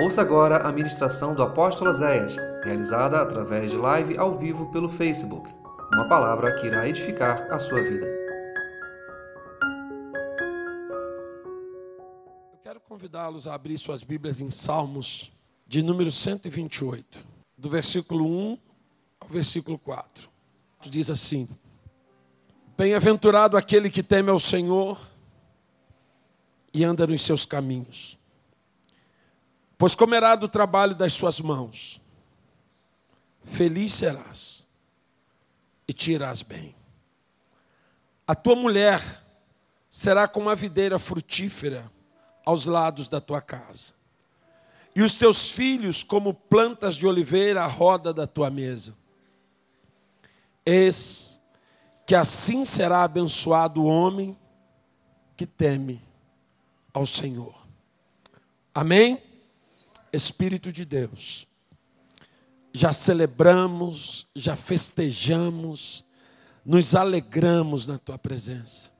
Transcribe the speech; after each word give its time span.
Ouça 0.00 0.22
agora 0.22 0.58
a 0.58 0.70
ministração 0.70 1.34
do 1.34 1.42
apóstolo 1.42 1.92
Zéias, 1.92 2.36
realizada 2.62 3.20
através 3.20 3.72
de 3.72 3.76
live 3.76 4.16
ao 4.16 4.38
vivo 4.38 4.70
pelo 4.70 4.88
Facebook. 4.88 5.52
Uma 5.92 6.08
palavra 6.08 6.54
que 6.54 6.68
irá 6.68 6.88
edificar 6.88 7.52
a 7.52 7.58
sua 7.58 7.82
vida. 7.82 8.06
Eu 12.52 12.58
quero 12.62 12.78
convidá-los 12.78 13.48
a 13.48 13.54
abrir 13.54 13.76
suas 13.76 14.04
Bíblias 14.04 14.40
em 14.40 14.52
Salmos, 14.52 15.32
de 15.66 15.82
número 15.82 16.12
128, 16.12 17.18
do 17.56 17.68
versículo 17.68 18.24
1 18.24 18.58
ao 19.18 19.28
versículo 19.28 19.80
4. 19.80 20.30
Diz 20.82 21.10
assim: 21.10 21.48
Bem-aventurado 22.76 23.56
aquele 23.56 23.90
que 23.90 24.04
teme 24.04 24.30
ao 24.30 24.38
Senhor 24.38 24.96
e 26.72 26.84
anda 26.84 27.04
nos 27.04 27.20
seus 27.20 27.44
caminhos 27.44 28.17
pois 29.78 29.94
comerá 29.94 30.34
do 30.34 30.48
trabalho 30.48 30.94
das 30.94 31.12
suas 31.12 31.40
mãos. 31.40 32.00
Feliz 33.44 33.94
serás 33.94 34.66
e 35.86 35.92
te 35.92 36.12
irás 36.12 36.42
bem. 36.42 36.74
A 38.26 38.34
tua 38.34 38.56
mulher 38.56 39.00
será 39.88 40.28
como 40.28 40.50
a 40.50 40.54
videira 40.54 40.98
frutífera 40.98 41.90
aos 42.44 42.66
lados 42.66 43.08
da 43.08 43.20
tua 43.20 43.40
casa, 43.40 43.94
e 44.96 45.02
os 45.02 45.14
teus 45.14 45.52
filhos 45.52 46.02
como 46.02 46.34
plantas 46.34 46.96
de 46.96 47.06
oliveira 47.06 47.62
à 47.62 47.66
roda 47.66 48.12
da 48.12 48.26
tua 48.26 48.50
mesa. 48.50 48.94
Eis 50.66 51.40
que 52.04 52.14
assim 52.14 52.64
será 52.64 53.04
abençoado 53.04 53.82
o 53.82 53.86
homem 53.86 54.36
que 55.36 55.46
teme 55.46 56.02
ao 56.92 57.06
Senhor. 57.06 57.54
Amém? 58.74 59.27
Espírito 60.12 60.72
de 60.72 60.84
Deus, 60.84 61.46
já 62.72 62.92
celebramos, 62.92 64.26
já 64.34 64.56
festejamos, 64.56 66.04
nos 66.64 66.94
alegramos 66.94 67.86
na 67.86 67.98
tua 67.98 68.18
presença. 68.18 68.90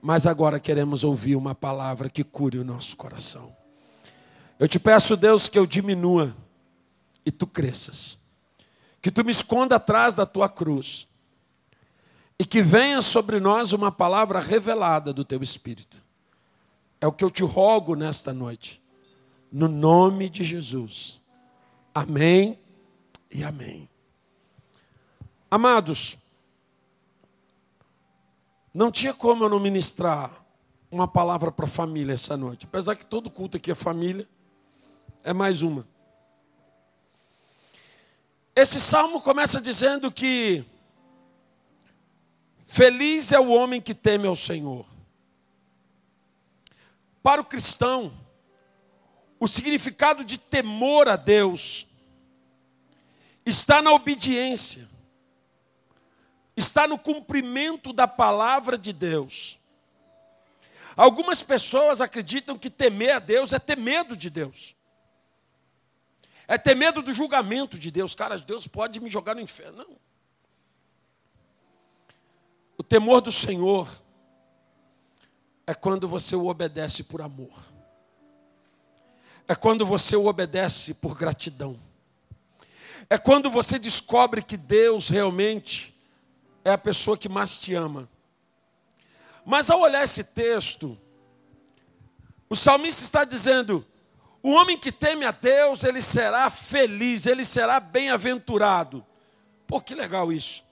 Mas 0.00 0.26
agora 0.26 0.60
queremos 0.60 1.04
ouvir 1.04 1.36
uma 1.36 1.54
palavra 1.54 2.10
que 2.10 2.22
cure 2.22 2.58
o 2.58 2.64
nosso 2.64 2.96
coração. 2.96 3.54
Eu 4.58 4.68
te 4.68 4.78
peço, 4.78 5.16
Deus, 5.16 5.48
que 5.48 5.58
eu 5.58 5.66
diminua 5.66 6.36
e 7.24 7.30
tu 7.30 7.46
cresças. 7.46 8.18
Que 9.00 9.10
tu 9.10 9.24
me 9.24 9.30
esconda 9.30 9.76
atrás 9.76 10.14
da 10.16 10.26
tua 10.26 10.48
cruz. 10.48 11.08
E 12.38 12.44
que 12.44 12.62
venha 12.62 13.00
sobre 13.00 13.40
nós 13.40 13.72
uma 13.72 13.90
palavra 13.90 14.40
revelada 14.40 15.12
do 15.12 15.24
teu 15.24 15.42
Espírito. 15.42 15.96
É 17.00 17.06
o 17.06 17.12
que 17.12 17.24
eu 17.24 17.30
te 17.30 17.42
rogo 17.42 17.94
nesta 17.94 18.32
noite 18.32 18.83
no 19.54 19.68
nome 19.68 20.28
de 20.28 20.42
Jesus. 20.42 21.22
Amém 21.94 22.58
e 23.30 23.44
amém. 23.44 23.88
Amados, 25.48 26.18
não 28.74 28.90
tinha 28.90 29.14
como 29.14 29.44
eu 29.44 29.48
não 29.48 29.60
ministrar 29.60 30.44
uma 30.90 31.06
palavra 31.06 31.52
para 31.52 31.66
a 31.66 31.68
família 31.68 32.14
essa 32.14 32.36
noite. 32.36 32.66
Apesar 32.66 32.96
que 32.96 33.06
todo 33.06 33.30
culto 33.30 33.56
aqui 33.56 33.70
é 33.70 33.76
família, 33.76 34.28
é 35.22 35.32
mais 35.32 35.62
uma. 35.62 35.86
Esse 38.56 38.80
salmo 38.80 39.20
começa 39.20 39.60
dizendo 39.60 40.10
que 40.10 40.64
feliz 42.66 43.30
é 43.30 43.38
o 43.38 43.50
homem 43.50 43.80
que 43.80 43.94
teme 43.94 44.26
ao 44.26 44.34
Senhor. 44.34 44.84
Para 47.22 47.40
o 47.40 47.44
cristão, 47.44 48.12
o 49.38 49.48
significado 49.48 50.24
de 50.24 50.38
temor 50.38 51.08
a 51.08 51.16
Deus 51.16 51.86
está 53.44 53.82
na 53.82 53.92
obediência, 53.92 54.88
está 56.56 56.86
no 56.86 56.98
cumprimento 56.98 57.92
da 57.92 58.06
palavra 58.06 58.78
de 58.78 58.92
Deus. 58.92 59.58
Algumas 60.96 61.42
pessoas 61.42 62.00
acreditam 62.00 62.56
que 62.56 62.70
temer 62.70 63.16
a 63.16 63.18
Deus 63.18 63.52
é 63.52 63.58
ter 63.58 63.76
medo 63.76 64.16
de 64.16 64.30
Deus. 64.30 64.76
É 66.46 66.56
ter 66.56 66.76
medo 66.76 67.02
do 67.02 67.12
julgamento 67.12 67.78
de 67.78 67.90
Deus. 67.90 68.14
Cara, 68.14 68.38
Deus 68.38 68.66
pode 68.68 69.00
me 69.00 69.10
jogar 69.10 69.34
no 69.34 69.40
inferno. 69.40 69.78
Não. 69.78 69.96
O 72.78 72.82
temor 72.82 73.20
do 73.20 73.32
Senhor 73.32 73.88
é 75.66 75.74
quando 75.74 76.06
você 76.06 76.36
o 76.36 76.46
obedece 76.46 77.02
por 77.02 77.20
amor 77.20 77.73
é 79.46 79.54
quando 79.54 79.84
você 79.84 80.16
o 80.16 80.26
obedece 80.26 80.94
por 80.94 81.14
gratidão. 81.14 81.76
É 83.10 83.18
quando 83.18 83.50
você 83.50 83.78
descobre 83.78 84.42
que 84.42 84.56
Deus 84.56 85.10
realmente 85.10 85.94
é 86.64 86.70
a 86.70 86.78
pessoa 86.78 87.18
que 87.18 87.28
mais 87.28 87.58
te 87.58 87.74
ama. 87.74 88.08
Mas 89.44 89.68
ao 89.68 89.80
olhar 89.80 90.02
esse 90.02 90.24
texto, 90.24 90.98
o 92.48 92.56
salmista 92.56 93.02
está 93.02 93.24
dizendo: 93.24 93.86
o 94.42 94.52
homem 94.52 94.78
que 94.78 94.90
teme 94.90 95.26
a 95.26 95.30
Deus, 95.30 95.84
ele 95.84 96.00
será 96.00 96.48
feliz, 96.48 97.26
ele 97.26 97.44
será 97.44 97.78
bem-aventurado. 97.78 99.04
Pô, 99.66 99.78
que 99.80 99.94
legal 99.94 100.32
isso. 100.32 100.64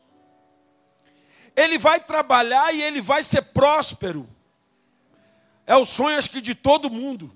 Ele 1.54 1.76
vai 1.76 2.00
trabalhar 2.00 2.72
e 2.74 2.82
ele 2.82 3.02
vai 3.02 3.22
ser 3.22 3.42
próspero. 3.42 4.26
É 5.66 5.76
o 5.76 5.84
sonho, 5.84 6.16
acho 6.16 6.30
que, 6.30 6.40
de 6.40 6.54
todo 6.54 6.90
mundo 6.90 7.30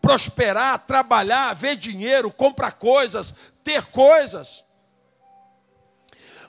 prosperar, 0.00 0.78
trabalhar, 0.86 1.54
ver 1.54 1.76
dinheiro, 1.76 2.32
comprar 2.32 2.72
coisas, 2.72 3.34
ter 3.62 3.86
coisas. 3.86 4.64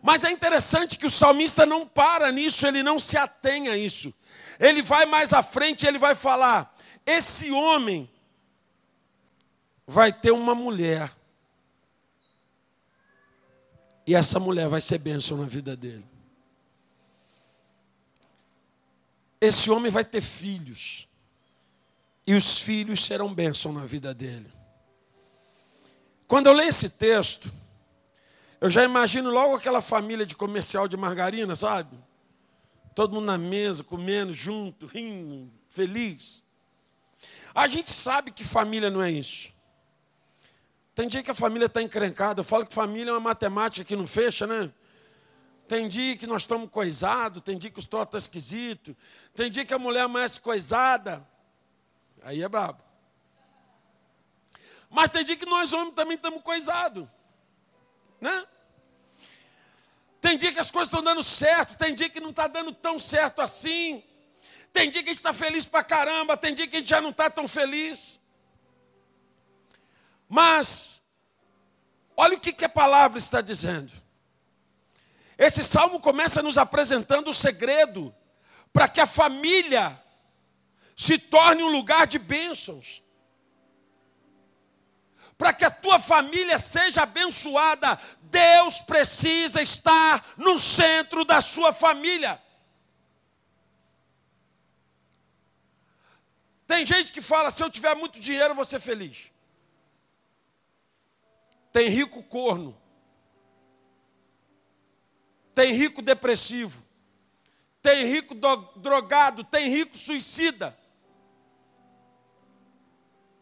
Mas 0.02 0.24
é 0.24 0.32
interessante 0.32 0.98
que 0.98 1.06
o 1.06 1.12
salmista 1.12 1.66
não 1.66 1.88
para 1.88 2.32
nisso, 2.32 2.66
ele 2.66 2.82
não 2.82 2.98
se 2.98 3.18
atém 3.18 3.68
a 3.68 3.78
isso. 3.78 4.14
Ele 4.60 4.82
vai 4.82 5.06
mais 5.06 5.34
à 5.34 5.44
frente, 5.44 5.86
ele 5.86 6.00
vai 6.00 6.16
falar: 6.16 6.76
esse 7.06 7.52
homem 7.52 8.10
vai 9.86 10.12
ter 10.12 10.32
uma 10.32 10.56
mulher. 10.56 11.16
E 14.08 14.16
essa 14.16 14.40
mulher 14.40 14.68
vai 14.68 14.82
ser 14.82 14.98
bênção 14.98 15.38
na 15.38 15.46
vida 15.46 15.76
dele. 15.76 16.06
Esse 19.40 19.70
homem 19.70 19.92
vai 19.92 20.04
ter 20.04 20.22
filhos 20.22 21.08
e 22.26 22.34
os 22.34 22.62
filhos 22.62 23.04
serão 23.04 23.34
bênção 23.34 23.74
na 23.74 23.86
vida 23.86 24.14
dele. 24.14 24.52
Quando 26.28 26.48
eu 26.48 26.54
leio 26.54 26.70
esse 26.70 26.90
texto, 26.90 27.52
eu 28.60 28.70
já 28.70 28.84
imagino 28.84 29.30
logo 29.30 29.56
aquela 29.56 29.82
família 29.82 30.26
de 30.26 30.36
comercial 30.36 30.88
de 30.88 30.96
margarina, 30.96 31.56
sabe? 31.56 31.98
Todo 32.94 33.14
mundo 33.14 33.26
na 33.26 33.38
mesa, 33.38 33.84
comendo 33.84 34.32
junto, 34.34 34.86
rindo, 34.86 35.52
feliz. 35.70 36.44
A 37.54 37.68
gente 37.68 37.92
sabe 37.92 38.32
que 38.32 38.44
família 38.44 38.90
não 38.90 39.02
é 39.02 39.12
isso. 39.12 39.52
Tem 40.94 41.08
dia 41.08 41.24
que 41.24 41.32
a 41.32 41.36
família 41.36 41.66
está 41.66 41.82
encrencada. 41.82 42.42
Eu 42.42 42.46
falo 42.46 42.66
que 42.66 42.74
família 42.74 43.10
é 43.10 43.14
uma 43.14 43.20
matemática 43.20 43.84
que 43.84 43.96
não 43.96 44.06
fecha, 44.06 44.46
né? 44.46 44.72
Tem 45.68 45.88
dia 45.88 46.18
que 46.18 46.28
nós 46.28 46.44
estamos 46.44 46.70
coisados, 46.70 47.42
tem 47.42 47.58
dia 47.58 47.72
que 47.72 47.80
os 47.80 47.88
troços 47.88 48.08
estão 48.08 48.18
esquisitos, 48.18 48.94
tem 49.34 49.50
dia 49.50 49.66
que 49.66 49.74
a 49.74 49.80
mulher 49.80 50.02
amanhece 50.02 50.40
coisada. 50.40 51.26
Aí 52.22 52.44
é 52.44 52.50
brabo. 52.50 52.82
Mas 54.90 55.10
tem 55.10 55.24
dia 55.24 55.38
que 55.38 55.46
nós 55.46 55.74
homens 55.74 55.96
também 55.96 56.16
estamos 56.16 56.42
coisados. 56.42 57.08
Né? 58.20 58.46
Tem 60.20 60.38
dia 60.38 60.54
que 60.54 60.60
as 60.60 60.70
coisas 60.70 60.90
estão 60.90 61.02
dando 61.02 61.24
certo, 61.24 61.78
tem 61.78 61.96
dia 61.96 62.10
que 62.10 62.20
não 62.20 62.30
está 62.30 62.48
dando 62.48 62.72
tão 62.72 63.00
certo 63.00 63.42
assim. 63.42 64.04
Tem 64.72 64.92
dia 64.92 65.02
que 65.02 65.10
a 65.10 65.14
gente 65.14 65.18
está 65.18 65.34
feliz 65.34 65.66
pra 65.66 65.84
caramba, 65.84 66.38
tem 66.38 66.54
dia 66.54 66.68
que 66.68 66.78
a 66.78 66.80
gente 66.80 66.90
já 66.90 67.02
não 67.02 67.10
está 67.10 67.30
tão 67.30 67.48
feliz. 67.48 68.20
Mas, 70.30 71.02
olha 72.16 72.38
o 72.38 72.40
que, 72.40 72.54
que 72.54 72.64
a 72.64 72.70
palavra 72.70 73.18
está 73.18 73.42
dizendo. 73.42 73.92
Esse 75.38 75.64
salmo 75.64 76.00
começa 76.00 76.44
nos 76.44 76.58
apresentando 76.58 77.30
o 77.30 77.34
segredo 77.34 78.16
para 78.72 78.88
que 78.88 79.02
a 79.02 79.08
família 79.08 80.02
se 81.02 81.18
torne 81.18 81.64
um 81.64 81.68
lugar 81.68 82.06
de 82.06 82.20
bênçãos. 82.20 83.04
Para 85.36 85.52
que 85.52 85.66
a 85.66 85.72
tua 85.72 86.00
família 86.00 86.60
seja 86.60 87.02
abençoada, 87.02 88.00
Deus 88.22 88.82
precisa 88.82 89.64
estar 89.64 90.24
no 90.38 90.60
centro 90.60 91.26
da 91.26 91.42
sua 91.42 91.74
família. 91.74 92.40
Tem 96.68 96.86
gente 96.86 97.12
que 97.12 97.20
fala: 97.20 97.50
se 97.50 97.64
eu 97.64 97.70
tiver 97.72 97.96
muito 97.96 98.20
dinheiro, 98.20 98.52
eu 98.52 98.56
vou 98.56 98.64
ser 98.64 98.80
feliz. 98.80 99.32
Tem 101.72 101.90
rico 101.90 102.22
corno. 102.22 102.80
Tem 105.56 105.74
rico 105.74 106.00
depressivo. 106.04 106.86
Tem 107.82 108.06
rico 108.06 108.36
drogado. 108.76 109.44
Tem 109.44 109.68
rico 109.68 109.98
suicida. 109.98 110.80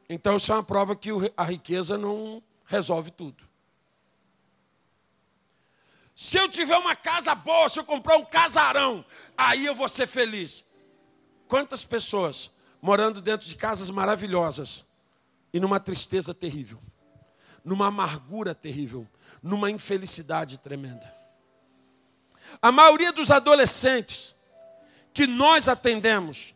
Então 0.09 0.37
isso 0.37 0.51
é 0.51 0.55
uma 0.55 0.63
prova 0.63 0.95
que 0.95 1.11
a 1.37 1.43
riqueza 1.43 1.97
não 1.97 2.41
resolve 2.65 3.11
tudo. 3.11 3.47
Se 6.15 6.35
eu 6.37 6.49
tiver 6.49 6.75
uma 6.75 6.95
casa 6.95 7.33
boa, 7.35 7.69
se 7.69 7.79
eu 7.79 7.85
comprar 7.85 8.17
um 8.17 8.25
casarão, 8.25 9.05
aí 9.37 9.65
eu 9.65 9.75
vou 9.75 9.87
ser 9.87 10.07
feliz. 10.07 10.65
Quantas 11.47 11.85
pessoas 11.85 12.51
morando 12.81 13.21
dentro 13.21 13.47
de 13.47 13.55
casas 13.55 13.89
maravilhosas 13.89 14.85
e 15.53 15.59
numa 15.59 15.79
tristeza 15.79 16.33
terrível, 16.33 16.81
numa 17.63 17.87
amargura 17.87 18.55
terrível, 18.55 19.07
numa 19.41 19.69
infelicidade 19.69 20.57
tremenda. 20.57 21.15
A 22.61 22.71
maioria 22.71 23.13
dos 23.13 23.31
adolescentes 23.31 24.35
que 25.13 25.27
nós 25.27 25.67
atendemos, 25.67 26.53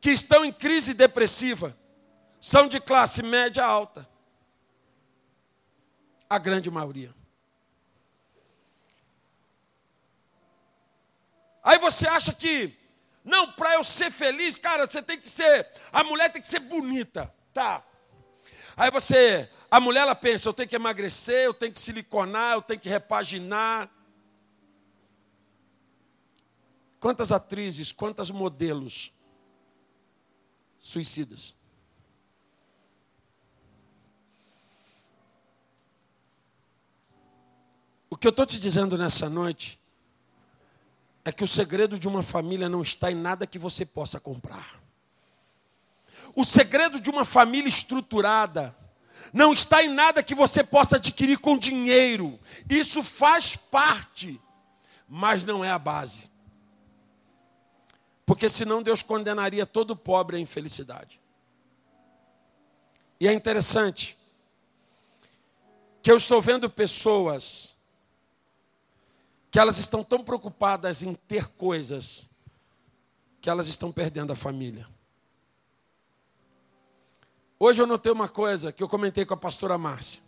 que 0.00 0.10
estão 0.10 0.44
em 0.44 0.52
crise 0.52 0.94
depressiva, 0.94 1.76
são 2.44 2.68
de 2.68 2.78
classe 2.78 3.22
média 3.22 3.64
alta. 3.64 4.06
A 6.28 6.38
grande 6.38 6.70
maioria. 6.70 7.14
Aí 11.62 11.78
você 11.78 12.06
acha 12.06 12.34
que, 12.34 12.76
não, 13.24 13.50
para 13.52 13.76
eu 13.76 13.82
ser 13.82 14.10
feliz, 14.10 14.58
cara, 14.58 14.86
você 14.86 15.00
tem 15.00 15.18
que 15.18 15.26
ser, 15.26 15.70
a 15.90 16.04
mulher 16.04 16.30
tem 16.30 16.42
que 16.42 16.46
ser 16.46 16.60
bonita, 16.60 17.34
tá? 17.54 17.82
Aí 18.76 18.90
você, 18.90 19.50
a 19.70 19.80
mulher 19.80 20.00
ela 20.00 20.14
pensa, 20.14 20.46
eu 20.46 20.52
tenho 20.52 20.68
que 20.68 20.76
emagrecer, 20.76 21.46
eu 21.46 21.54
tenho 21.54 21.72
que 21.72 21.80
siliconar, 21.80 22.52
eu 22.52 22.60
tenho 22.60 22.78
que 22.78 22.90
repaginar. 22.90 23.90
Quantas 27.00 27.32
atrizes, 27.32 27.90
quantos 27.90 28.30
modelos 28.30 29.14
suicidas? 30.76 31.56
Que 38.24 38.28
eu 38.28 38.30
estou 38.30 38.46
te 38.46 38.58
dizendo 38.58 38.96
nessa 38.96 39.28
noite 39.28 39.78
é 41.26 41.30
que 41.30 41.44
o 41.44 41.46
segredo 41.46 41.98
de 41.98 42.08
uma 42.08 42.22
família 42.22 42.70
não 42.70 42.80
está 42.80 43.12
em 43.12 43.14
nada 43.14 43.46
que 43.46 43.58
você 43.58 43.84
possa 43.84 44.18
comprar. 44.18 44.80
O 46.34 46.42
segredo 46.42 46.98
de 46.98 47.10
uma 47.10 47.26
família 47.26 47.68
estruturada 47.68 48.74
não 49.30 49.52
está 49.52 49.84
em 49.84 49.92
nada 49.92 50.22
que 50.22 50.34
você 50.34 50.64
possa 50.64 50.96
adquirir 50.96 51.36
com 51.36 51.58
dinheiro. 51.58 52.40
Isso 52.66 53.02
faz 53.02 53.56
parte, 53.56 54.40
mas 55.06 55.44
não 55.44 55.62
é 55.62 55.70
a 55.70 55.78
base. 55.78 56.30
Porque 58.24 58.48
senão 58.48 58.82
Deus 58.82 59.02
condenaria 59.02 59.66
todo 59.66 59.94
pobre 59.94 60.38
à 60.38 60.40
infelicidade. 60.40 61.20
E 63.20 63.28
é 63.28 63.34
interessante 63.34 64.16
que 66.02 66.10
eu 66.10 66.16
estou 66.16 66.40
vendo 66.40 66.70
pessoas 66.70 67.73
que 69.54 69.58
elas 69.60 69.78
estão 69.78 70.02
tão 70.02 70.24
preocupadas 70.24 71.04
em 71.04 71.14
ter 71.14 71.46
coisas 71.46 72.28
que 73.40 73.48
elas 73.48 73.68
estão 73.68 73.92
perdendo 73.92 74.32
a 74.32 74.34
família. 74.34 74.84
Hoje 77.56 77.80
eu 77.80 77.86
notei 77.86 78.10
uma 78.10 78.28
coisa 78.28 78.72
que 78.72 78.82
eu 78.82 78.88
comentei 78.88 79.24
com 79.24 79.32
a 79.32 79.36
pastora 79.36 79.78
Márcia. 79.78 80.20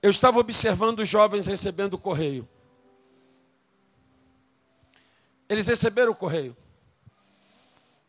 Eu 0.00 0.10
estava 0.10 0.38
observando 0.38 1.00
os 1.00 1.08
jovens 1.08 1.48
recebendo 1.48 1.94
o 1.94 1.98
correio. 1.98 2.48
Eles 5.48 5.66
receberam 5.66 6.12
o 6.12 6.16
correio. 6.16 6.56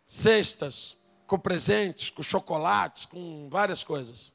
Cestas, 0.06 0.96
com 1.26 1.40
presentes, 1.40 2.12
com 2.12 2.22
chocolates, 2.22 3.08
com 3.08 3.50
várias 3.50 3.84
coisas. 3.84 4.35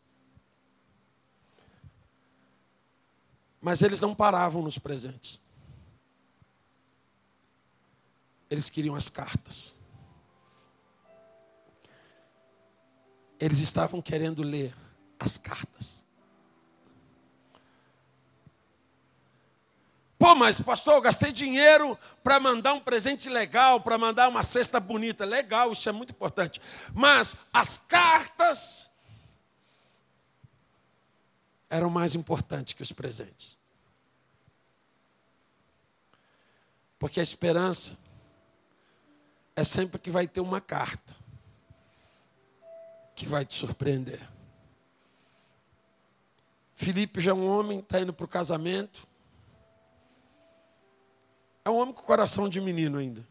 Mas 3.60 3.82
eles 3.82 4.00
não 4.00 4.14
paravam 4.14 4.62
nos 4.62 4.78
presentes. 4.78 5.40
Eles 8.48 8.70
queriam 8.70 8.94
as 8.94 9.08
cartas. 9.08 9.78
Eles 13.38 13.60
estavam 13.60 14.02
querendo 14.02 14.42
ler 14.42 14.74
as 15.18 15.38
cartas. 15.38 16.04
Pô, 20.18 20.34
mas 20.34 20.60
pastor, 20.60 20.94
eu 20.94 21.00
gastei 21.00 21.32
dinheiro 21.32 21.98
para 22.22 22.38
mandar 22.38 22.74
um 22.74 22.80
presente 22.80 23.30
legal, 23.30 23.80
para 23.80 23.96
mandar 23.96 24.28
uma 24.28 24.44
cesta 24.44 24.78
bonita. 24.78 25.24
Legal, 25.24 25.72
isso 25.72 25.88
é 25.88 25.92
muito 25.92 26.10
importante. 26.10 26.60
Mas 26.92 27.34
as 27.50 27.78
cartas 27.78 28.89
eram 31.70 31.88
mais 31.88 32.16
importantes 32.16 32.74
que 32.74 32.82
os 32.82 32.90
presentes. 32.90 33.56
Porque 36.98 37.20
a 37.20 37.22
esperança 37.22 37.96
é 39.54 39.62
sempre 39.64 39.98
que 39.98 40.10
vai 40.10 40.26
ter 40.26 40.40
uma 40.40 40.60
carta 40.60 41.16
que 43.14 43.24
vai 43.24 43.46
te 43.46 43.54
surpreender. 43.54 44.20
Felipe 46.74 47.20
já 47.20 47.30
é 47.30 47.34
um 47.34 47.46
homem, 47.46 47.78
está 47.78 48.00
indo 48.00 48.12
para 48.12 48.24
o 48.24 48.28
casamento. 48.28 49.06
É 51.64 51.70
um 51.70 51.76
homem 51.78 51.94
com 51.94 52.02
coração 52.02 52.48
de 52.48 52.60
menino 52.60 52.98
ainda. 52.98 53.26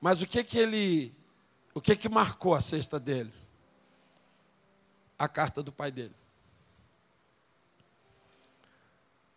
Mas 0.00 0.20
o 0.20 0.26
que 0.26 0.44
que 0.44 0.58
ele, 0.58 1.14
o 1.72 1.80
que 1.80 1.96
que 1.96 2.10
marcou 2.10 2.54
a 2.54 2.60
cesta 2.60 3.00
dele? 3.00 3.32
A 5.18 5.28
carta 5.28 5.62
do 5.62 5.72
pai 5.72 5.90
dele. 5.90 6.14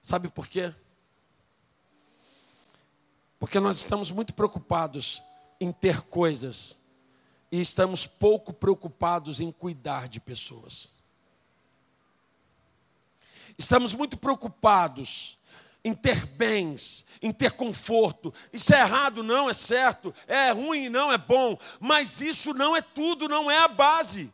Sabe 0.01 0.29
por 0.29 0.47
quê? 0.47 0.74
Porque 3.39 3.59
nós 3.59 3.77
estamos 3.77 4.09
muito 4.09 4.33
preocupados 4.33 5.21
em 5.59 5.71
ter 5.71 6.01
coisas 6.01 6.75
e 7.51 7.62
estamos 7.62 8.06
pouco 8.06 8.53
preocupados 8.53 9.39
em 9.39 9.51
cuidar 9.51 10.07
de 10.07 10.19
pessoas. 10.19 10.89
Estamos 13.57 13.94
muito 13.94 14.18
preocupados 14.18 15.38
em 15.83 15.94
ter 15.94 16.25
bens, 16.25 17.06
em 17.21 17.31
ter 17.31 17.51
conforto. 17.51 18.33
Isso 18.51 18.73
é 18.73 18.81
errado, 18.81 19.23
não 19.23 19.50
é 19.50 19.53
certo. 19.53 20.13
É 20.27 20.51
ruim, 20.51 20.89
não 20.89 21.12
é 21.12 21.18
bom. 21.18 21.57
Mas 21.80 22.21
isso 22.21 22.54
não 22.54 22.75
é 22.75 22.81
tudo, 22.81 23.28
não 23.28 23.49
é 23.49 23.59
a 23.59 23.68
base. 23.68 24.31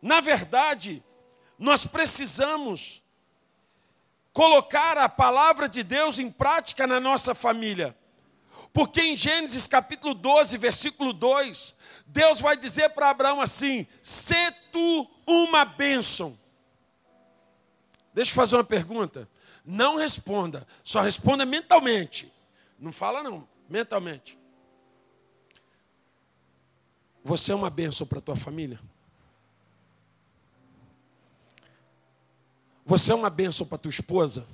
Na 0.00 0.20
verdade, 0.20 1.02
nós 1.58 1.86
precisamos 1.86 3.02
colocar 4.32 4.96
a 4.96 5.08
palavra 5.08 5.68
de 5.68 5.82
Deus 5.82 6.18
em 6.18 6.30
prática 6.30 6.86
na 6.86 6.98
nossa 6.98 7.34
família. 7.34 7.96
Porque 8.72 9.00
em 9.00 9.16
Gênesis 9.16 9.66
capítulo 9.66 10.14
12, 10.14 10.56
versículo 10.56 11.12
2, 11.12 11.74
Deus 12.06 12.40
vai 12.40 12.56
dizer 12.56 12.90
para 12.90 13.10
Abraão 13.10 13.40
assim: 13.40 13.86
"Se 14.00 14.50
tu 14.72 15.10
uma 15.26 15.64
bênção". 15.64 16.38
Deixa 18.14 18.30
eu 18.30 18.34
fazer 18.34 18.56
uma 18.56 18.64
pergunta. 18.64 19.28
Não 19.64 19.96
responda, 19.96 20.66
só 20.82 21.00
responda 21.00 21.44
mentalmente. 21.44 22.32
Não 22.78 22.92
fala 22.92 23.22
não, 23.22 23.46
mentalmente. 23.68 24.38
Você 27.22 27.52
é 27.52 27.54
uma 27.54 27.70
bênção 27.70 28.06
para 28.06 28.18
a 28.18 28.22
tua 28.22 28.36
família? 28.36 28.80
Você 32.90 33.12
é 33.12 33.14
uma 33.14 33.30
bênção 33.30 33.64
para 33.64 33.78
tua 33.78 33.88
esposa? 33.88 34.44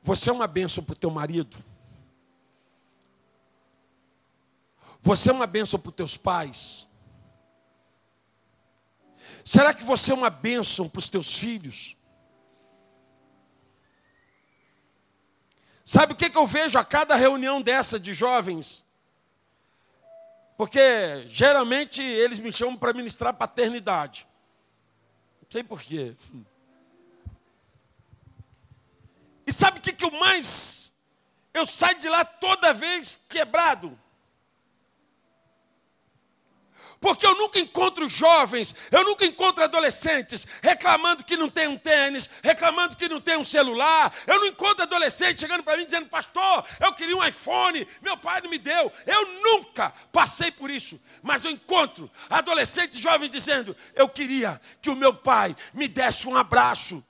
Você 0.00 0.30
é 0.30 0.32
uma 0.32 0.46
bênção 0.46 0.84
para 0.84 0.92
o 0.92 0.96
teu 0.96 1.10
marido? 1.10 1.56
Você 5.00 5.28
é 5.28 5.32
uma 5.32 5.44
bênção 5.44 5.76
para 5.80 5.90
os 5.90 5.96
teus 5.96 6.16
pais? 6.16 6.86
Será 9.44 9.74
que 9.74 9.82
você 9.82 10.12
é 10.12 10.14
uma 10.14 10.30
bênção 10.30 10.88
para 10.88 11.00
os 11.00 11.08
teus 11.08 11.36
filhos? 11.36 11.96
Sabe 15.84 16.12
o 16.12 16.16
que, 16.16 16.30
que 16.30 16.38
eu 16.38 16.46
vejo 16.46 16.78
a 16.78 16.84
cada 16.84 17.16
reunião 17.16 17.60
dessa 17.60 17.98
de 17.98 18.14
jovens? 18.14 18.86
Porque 20.56 21.26
geralmente 21.28 22.00
eles 22.00 22.38
me 22.38 22.52
chamam 22.52 22.76
para 22.76 22.92
ministrar 22.92 23.34
paternidade. 23.34 24.28
Sei 25.48 25.62
porquê. 25.64 26.14
E 29.46 29.52
sabe 29.52 29.78
o 29.78 29.82
que, 29.82 29.92
que 29.92 30.04
eu 30.04 30.10
mais? 30.10 30.92
Eu 31.54 31.64
saio 31.64 31.98
de 31.98 32.08
lá 32.08 32.24
toda 32.24 32.74
vez 32.74 33.18
quebrado. 33.28 33.98
Porque 37.00 37.24
eu 37.24 37.34
nunca 37.36 37.60
encontro 37.60 38.08
jovens, 38.08 38.74
eu 38.90 39.04
nunca 39.04 39.24
encontro 39.24 39.62
adolescentes 39.62 40.46
reclamando 40.60 41.22
que 41.22 41.36
não 41.36 41.48
tem 41.48 41.68
um 41.68 41.78
tênis, 41.78 42.28
reclamando 42.42 42.96
que 42.96 43.08
não 43.08 43.20
tem 43.20 43.36
um 43.36 43.44
celular. 43.44 44.12
Eu 44.26 44.40
não 44.40 44.46
encontro 44.46 44.82
adolescente 44.82 45.40
chegando 45.40 45.62
para 45.62 45.76
mim 45.76 45.84
dizendo, 45.84 46.06
pastor, 46.06 46.64
eu 46.80 46.92
queria 46.92 47.16
um 47.16 47.24
iPhone, 47.24 47.86
meu 48.02 48.16
pai 48.16 48.40
não 48.40 48.50
me 48.50 48.58
deu. 48.58 48.92
Eu 49.06 49.26
nunca 49.42 49.92
passei 50.12 50.50
por 50.50 50.70
isso. 50.70 51.00
Mas 51.22 51.44
eu 51.44 51.52
encontro 51.52 52.10
adolescentes 52.28 52.98
jovens 52.98 53.30
dizendo, 53.30 53.76
eu 53.94 54.08
queria 54.08 54.60
que 54.82 54.90
o 54.90 54.96
meu 54.96 55.14
pai 55.14 55.54
me 55.72 55.86
desse 55.86 56.26
um 56.26 56.36
abraço. 56.36 57.04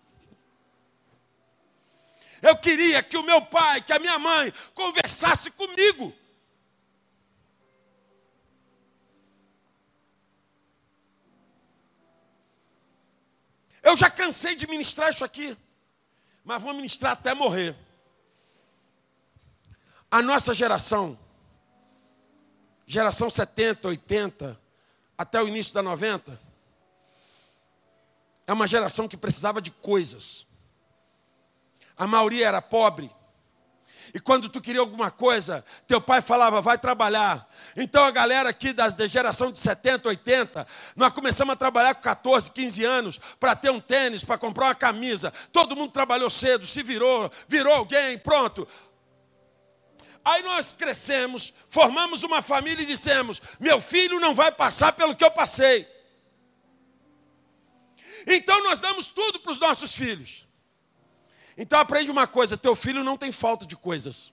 Eu 2.43 2.57
queria 2.57 3.03
que 3.03 3.17
o 3.17 3.23
meu 3.23 3.41
pai, 3.43 3.81
que 3.81 3.93
a 3.93 3.99
minha 3.99 4.19
mãe 4.19 4.53
conversasse 4.75 5.51
comigo. 5.51 6.15
Eu 13.83 13.97
já 13.97 14.11
cansei 14.11 14.55
de 14.55 14.67
ministrar 14.67 15.11
isso 15.11 15.25
aqui, 15.25 15.57
mas 16.45 16.63
vou 16.63 16.75
ministrar 16.75 17.13
até 17.13 17.35
morrer. 17.35 17.77
A 20.11 20.23
nossa 20.23 20.55
geração, 20.55 21.19
geração 22.87 23.29
70, 23.29 23.89
80, 23.89 24.61
até 25.17 25.43
o 25.43 25.49
início 25.49 25.75
da 25.75 25.83
90, 25.83 26.41
é 28.47 28.53
uma 28.53 28.67
geração 28.67 29.07
que 29.07 29.17
precisava 29.17 29.61
de 29.61 29.71
coisas. 29.71 30.47
A 31.97 32.07
maioria 32.07 32.49
era 32.49 32.63
pobre. 32.63 33.11
E 34.15 34.21
quando 34.21 34.49
tu 34.49 34.61
queria 34.61 34.81
alguma 34.81 35.11
coisa, 35.11 35.65
teu 35.87 36.01
pai 36.01 36.23
falava, 36.23 36.63
vai 36.63 36.79
trabalhar. 36.79 37.49
Então 37.77 38.05
a 38.05 38.11
galera 38.11 38.49
aqui 38.49 38.73
da, 38.73 38.89
da 38.89 39.07
geração 39.07 39.53
de 39.53 39.59
70, 39.59 40.09
80, 40.09 40.67
nós 40.97 41.13
começamos 41.13 41.53
a 41.53 41.57
trabalhar 41.57 41.95
com 41.95 42.03
14, 42.03 42.51
15 42.51 42.85
anos 42.85 43.21
para 43.39 43.55
ter 43.55 43.71
um 43.71 43.81
tênis, 43.81 44.25
para 44.25 44.39
comprar 44.39 44.67
uma 44.67 44.75
camisa. 44.75 45.33
Todo 45.53 45.77
mundo 45.77 45.93
trabalhou 45.93 46.31
cedo, 46.31 46.67
se 46.67 46.83
virou, 46.83 47.31
virou 47.47 47.75
alguém, 47.75 48.19
pronto. 48.19 48.67
Aí 50.25 50.43
nós 50.43 50.73
crescemos, 50.73 51.53
formamos 51.69 52.23
uma 52.23 52.43
família 52.43 52.83
e 52.83 52.87
dissemos: 52.87 53.41
meu 53.61 53.81
filho 53.81 54.19
não 54.19 54.35
vai 54.35 54.51
passar 54.51 54.93
pelo 54.93 55.15
que 55.15 55.25
eu 55.25 55.31
passei. 55.31 55.87
Então 58.27 58.63
nós 58.63 58.79
damos 58.79 59.11
tudo 59.11 59.41
para 59.41 59.53
os 59.53 59.61
nossos 59.61 59.95
filhos. 59.95 60.48
Então 61.59 61.81
aprende 61.81 62.11
uma 62.11 62.27
coisa: 62.27 62.57
teu 62.57 62.77
filho 62.77 63.03
não 63.03 63.19
tem 63.19 63.33
falta 63.33 63.67
de 63.67 63.77
coisas. 63.77 64.33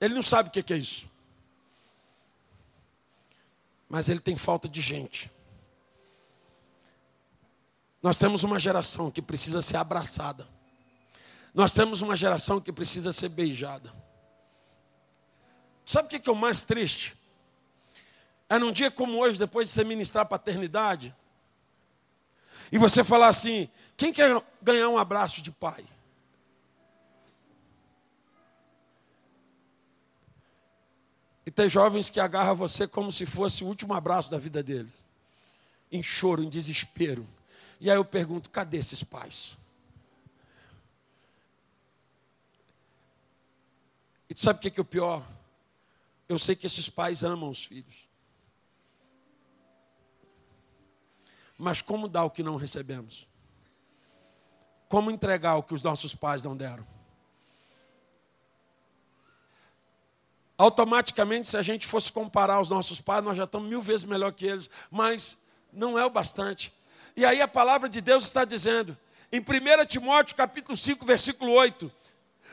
Ele 0.00 0.14
não 0.14 0.22
sabe 0.22 0.48
o 0.48 0.52
que 0.52 0.72
é 0.72 0.76
isso. 0.76 1.10
Mas 3.88 4.08
ele 4.08 4.20
tem 4.20 4.36
falta 4.36 4.68
de 4.68 4.80
gente. 4.80 5.30
Nós 8.00 8.16
temos 8.16 8.44
uma 8.44 8.58
geração 8.58 9.10
que 9.10 9.20
precisa 9.20 9.60
ser 9.60 9.78
abraçada. 9.78 10.46
Nós 11.52 11.72
temos 11.72 12.02
uma 12.02 12.14
geração 12.14 12.60
que 12.60 12.72
precisa 12.72 13.12
ser 13.12 13.30
beijada. 13.30 13.92
Sabe 15.84 16.06
o 16.06 16.20
que 16.20 16.28
é 16.28 16.32
o 16.32 16.36
mais 16.36 16.62
triste? 16.62 17.16
É 18.48 18.58
num 18.58 18.70
dia 18.70 18.90
como 18.90 19.18
hoje, 19.18 19.38
depois 19.38 19.68
de 19.68 19.74
você 19.74 19.82
ministrar 19.82 20.22
a 20.22 20.28
paternidade, 20.28 21.14
e 22.70 22.78
você 22.78 23.02
falar 23.02 23.28
assim: 23.28 23.68
quem 23.96 24.12
quer 24.12 24.40
ganhar 24.62 24.88
um 24.88 24.98
abraço 24.98 25.42
de 25.42 25.50
pai? 25.50 25.84
Tem 31.56 31.70
jovens 31.70 32.10
que 32.10 32.20
agarram 32.20 32.54
você 32.54 32.86
como 32.86 33.10
se 33.10 33.24
fosse 33.24 33.64
o 33.64 33.66
último 33.66 33.94
abraço 33.94 34.30
da 34.30 34.38
vida 34.38 34.62
dele. 34.62 34.92
Em 35.90 36.02
choro, 36.02 36.42
em 36.42 36.50
desespero. 36.50 37.26
E 37.80 37.90
aí 37.90 37.96
eu 37.96 38.04
pergunto: 38.04 38.50
cadê 38.50 38.76
esses 38.76 39.02
pais? 39.02 39.56
E 44.28 44.34
tu 44.34 44.40
sabe 44.40 44.58
o 44.58 44.70
que 44.70 44.78
é 44.78 44.82
o 44.82 44.84
pior? 44.84 45.26
Eu 46.28 46.38
sei 46.38 46.54
que 46.54 46.66
esses 46.66 46.90
pais 46.90 47.24
amam 47.24 47.48
os 47.48 47.64
filhos. 47.64 48.06
Mas 51.56 51.80
como 51.80 52.06
dar 52.06 52.24
o 52.24 52.30
que 52.30 52.42
não 52.42 52.56
recebemos? 52.56 53.26
Como 54.90 55.10
entregar 55.10 55.56
o 55.56 55.62
que 55.62 55.72
os 55.72 55.82
nossos 55.82 56.14
pais 56.14 56.42
não 56.42 56.54
deram? 56.54 56.86
Automaticamente, 60.58 61.48
se 61.48 61.56
a 61.56 61.62
gente 61.62 61.86
fosse 61.86 62.10
comparar 62.10 62.60
os 62.60 62.70
nossos 62.70 63.00
pais, 63.00 63.22
nós 63.22 63.36
já 63.36 63.44
estamos 63.44 63.68
mil 63.68 63.82
vezes 63.82 64.04
melhor 64.04 64.32
que 64.32 64.46
eles, 64.46 64.70
mas 64.90 65.38
não 65.72 65.98
é 65.98 66.04
o 66.04 66.10
bastante. 66.10 66.72
E 67.14 67.24
aí 67.24 67.42
a 67.42 67.48
palavra 67.48 67.88
de 67.88 68.00
Deus 68.00 68.24
está 68.24 68.44
dizendo, 68.44 68.96
em 69.30 69.40
1 69.40 69.86
Timóteo 69.86 70.34
capítulo 70.34 70.76
5, 70.76 71.04
versículo 71.04 71.52
8, 71.52 71.92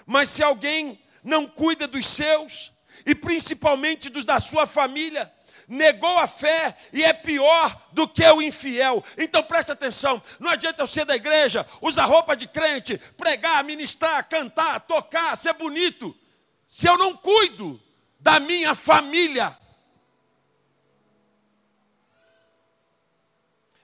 mas 0.05 0.29
se 0.29 0.43
alguém 0.43 0.99
não 1.23 1.45
cuida 1.45 1.87
dos 1.87 2.05
seus, 2.05 2.73
e 3.05 3.15
principalmente 3.15 4.09
dos 4.09 4.25
da 4.25 4.39
sua 4.39 4.67
família, 4.67 5.31
negou 5.67 6.17
a 6.19 6.27
fé 6.27 6.75
e 6.91 7.03
é 7.03 7.13
pior 7.13 7.87
do 7.91 8.07
que 8.07 8.23
o 8.23 8.41
infiel. 8.41 9.03
Então 9.17 9.41
presta 9.43 9.73
atenção: 9.73 10.21
não 10.39 10.51
adianta 10.51 10.83
eu 10.83 10.87
ser 10.87 11.05
da 11.05 11.15
igreja, 11.15 11.65
usar 11.81 12.05
roupa 12.05 12.35
de 12.35 12.47
crente, 12.47 12.97
pregar, 13.17 13.63
ministrar, 13.63 14.27
cantar, 14.27 14.81
tocar, 14.81 15.35
ser 15.37 15.53
bonito, 15.53 16.15
se 16.67 16.87
eu 16.87 16.97
não 16.97 17.15
cuido 17.15 17.81
da 18.23 18.39
minha 18.39 18.73
família. 18.73 19.55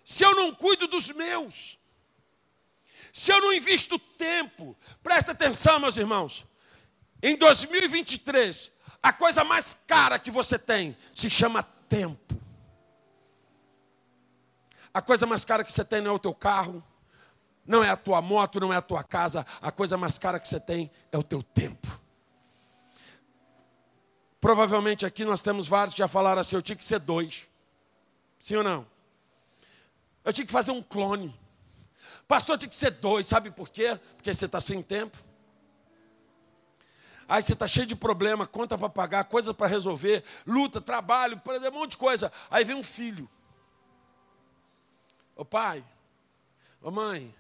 Se 0.06 0.24
eu 0.24 0.34
não 0.34 0.56
cuido 0.56 0.88
dos 0.88 1.12
meus, 1.12 1.78
se 3.14 3.32
eu 3.32 3.42
não 3.42 3.54
invisto 3.54 4.00
tempo, 4.00 4.76
presta 5.04 5.34
atenção, 5.34 5.80
meus 5.80 5.98
irmãos. 5.98 6.48
Em 7.22 7.36
2023, 7.36 8.72
a 9.04 9.12
coisa 9.12 9.44
mais 9.44 9.78
cara 9.86 10.18
que 10.18 10.32
você 10.32 10.58
tem 10.58 10.98
se 11.14 11.30
chama 11.30 11.62
tempo. 11.62 12.40
A 14.94 15.02
coisa 15.02 15.26
mais 15.26 15.44
cara 15.44 15.66
que 15.66 15.72
você 15.72 15.84
tem 15.84 16.02
não 16.02 16.12
é 16.12 16.14
o 16.14 16.20
teu 16.20 16.34
carro, 16.34 16.84
não 17.68 17.84
é 17.84 17.90
a 17.90 17.98
tua 17.98 18.22
moto, 18.22 18.60
não 18.60 18.74
é 18.74 18.78
a 18.78 18.82
tua 18.82 19.04
casa. 19.04 19.46
A 19.62 19.70
coisa 19.70 19.98
mais 19.98 20.18
cara 20.18 20.40
que 20.40 20.48
você 20.48 20.62
tem 20.62 20.90
é 21.12 21.18
o 21.18 21.24
teu 21.24 21.44
tempo. 21.44 21.99
Provavelmente 24.40 25.06
aqui 25.06 25.26
nós 25.26 25.42
temos 25.42 25.68
vários 25.68 25.94
que 25.94 26.00
já 26.00 26.08
falaram 26.08 26.42
assim: 26.42 26.56
eu 26.56 26.62
tinha 26.62 26.76
que 26.76 26.86
ser 26.86 27.00
dois. 27.00 27.48
Sim 28.40 28.56
ou 28.56 28.64
não? 28.64 28.88
Eu 30.24 30.32
tinha 30.32 30.46
que 30.46 30.52
fazer 30.52 30.72
um 30.72 30.82
clone. 30.82 31.38
Pastor, 32.28 32.58
tinha 32.58 32.70
que 32.70 32.76
ser 32.76 32.92
dois, 32.92 33.26
sabe 33.28 33.52
por 33.52 33.70
quê? 33.70 34.00
Porque 34.16 34.34
você 34.34 34.46
está 34.46 34.62
sem 34.62 34.82
tempo. 34.82 35.18
Aí 37.28 37.44
você 37.44 37.54
está 37.54 37.68
cheio 37.68 37.86
de 37.86 37.96
problema, 37.96 38.48
conta 38.48 38.78
para 38.78 38.90
pagar, 38.90 39.24
coisa 39.26 39.54
para 39.54 39.68
resolver, 39.68 40.24
luta, 40.48 40.82
trabalho, 40.82 41.40
um 41.46 41.72
monte 41.72 41.92
de 41.92 41.98
coisa. 41.98 42.32
Aí 42.50 42.64
vem 42.64 42.76
um 42.76 42.84
filho. 42.84 43.30
Ô 45.36 45.46
pai, 45.46 45.84
ô 46.82 46.90
mãe, 46.90 47.34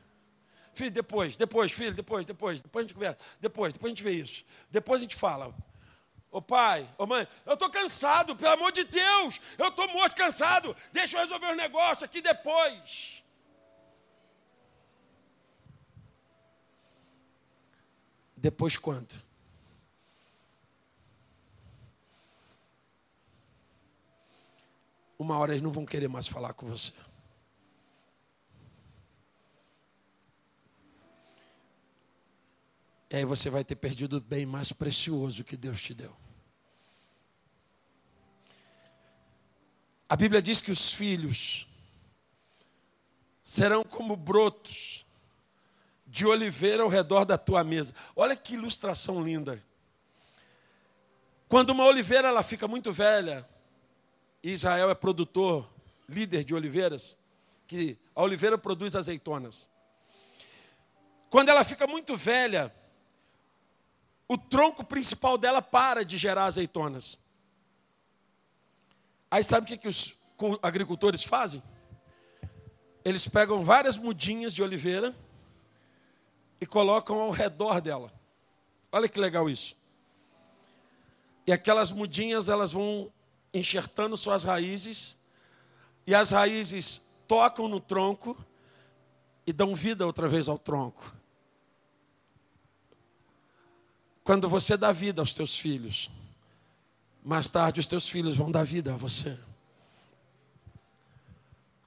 filho, 0.73 0.91
depois, 0.91 1.35
depois, 1.37 1.71
filho, 1.71 1.93
depois, 1.93 2.25
depois, 2.25 2.61
depois 2.61 2.83
a 2.83 2.87
gente 2.87 2.93
conversa, 2.93 3.17
depois, 3.41 3.73
depois 3.73 3.91
a 3.91 3.95
gente 3.95 4.03
vê 4.03 4.11
isso, 4.11 4.45
depois 4.69 5.01
a 5.01 5.03
gente 5.03 5.15
fala. 5.15 5.53
Ô 6.31 6.41
pai, 6.41 6.87
ô 6.97 7.07
mãe, 7.07 7.27
eu 7.45 7.53
estou 7.53 7.69
cansado, 7.71 8.35
pelo 8.35 8.53
amor 8.53 8.71
de 8.71 8.83
Deus, 8.83 9.41
eu 9.57 9.69
estou 9.69 9.87
morto 9.87 10.15
cansado, 10.15 10.75
deixa 10.91 11.17
eu 11.17 11.21
resolver 11.21 11.49
os 11.49 11.57
negócios 11.57 12.03
aqui 12.03 12.21
depois. 12.21 13.23
Depois 18.37 18.77
quando? 18.77 19.13
Uma 25.17 25.37
hora 25.37 25.51
eles 25.51 25.61
não 25.61 25.71
vão 25.71 25.85
querer 25.85 26.07
mais 26.07 26.27
falar 26.27 26.53
com 26.53 26.67
você. 26.67 26.93
E 33.09 33.15
aí 33.15 33.25
você 33.25 33.49
vai 33.49 33.63
ter 33.63 33.75
perdido 33.75 34.17
o 34.17 34.21
bem 34.21 34.45
mais 34.45 34.71
precioso 34.71 35.43
que 35.43 35.57
Deus 35.57 35.81
te 35.81 35.93
deu. 35.93 36.15
A 40.07 40.15
Bíblia 40.15 40.41
diz 40.41 40.61
que 40.61 40.71
os 40.71 40.93
filhos 40.93 41.67
serão 43.43 43.83
como 43.83 44.15
brotos 44.15 45.05
de 46.05 46.25
oliveira 46.25 46.83
ao 46.83 46.89
redor 46.89 47.25
da 47.25 47.37
tua 47.37 47.63
mesa. 47.63 47.93
Olha 48.15 48.35
que 48.35 48.55
ilustração 48.55 49.23
linda. 49.23 49.63
Quando 51.47 51.71
uma 51.71 51.85
oliveira 51.85 52.27
ela 52.27 52.43
fica 52.43 52.67
muito 52.67 52.91
velha, 52.93 53.47
Israel 54.43 54.89
é 54.89 54.95
produtor, 54.95 55.67
líder 56.07 56.43
de 56.43 56.53
oliveiras, 56.53 57.17
que 57.67 57.97
a 58.15 58.21
oliveira 58.21 58.57
produz 58.57 58.95
azeitonas. 58.95 59.67
Quando 61.29 61.49
ela 61.49 61.63
fica 61.63 61.85
muito 61.85 62.15
velha, 62.15 62.73
o 64.29 64.37
tronco 64.37 64.83
principal 64.83 65.39
dela 65.39 65.59
para 65.59 66.05
de 66.05 66.15
gerar 66.15 66.45
azeitonas. 66.45 67.17
Aí 69.31 69.43
sabe 69.43 69.65
o 69.65 69.67
que, 69.67 69.77
que 69.77 69.87
os, 69.87 70.15
agricultores 70.61 71.23
fazem? 71.23 71.63
Eles 73.03 73.27
pegam 73.27 73.63
várias 73.63 73.97
mudinhas 73.97 74.53
de 74.53 74.61
oliveira 74.61 75.15
e 76.61 76.65
colocam 76.65 77.19
ao 77.19 77.31
redor 77.31 77.81
dela. 77.81 78.13
Olha 78.91 79.09
que 79.09 79.19
legal 79.19 79.49
isso. 79.49 79.75
E 81.47 81.51
aquelas 81.51 81.91
mudinhas, 81.91 82.49
elas 82.49 82.71
vão 82.71 83.11
enxertando 83.51 84.15
suas 84.15 84.43
raízes, 84.43 85.17
e 86.05 86.13
as 86.13 86.29
raízes 86.29 87.03
tocam 87.27 87.67
no 87.67 87.79
tronco 87.79 88.37
e 89.45 89.51
dão 89.51 89.73
vida 89.73 90.05
outra 90.05 90.27
vez 90.27 90.47
ao 90.47 90.59
tronco. 90.59 91.18
Quando 94.29 94.47
você 94.47 94.77
dá 94.77 94.91
vida 94.91 95.23
aos 95.23 95.33
teus 95.33 95.57
filhos, 95.57 96.07
mais 97.25 97.49
tarde 97.49 97.79
os 97.79 97.87
teus 97.87 98.07
filhos 98.07 98.37
vão 98.37 98.51
dar 98.51 98.63
vida 98.63 98.93
a 98.93 98.95
você. 98.95 99.35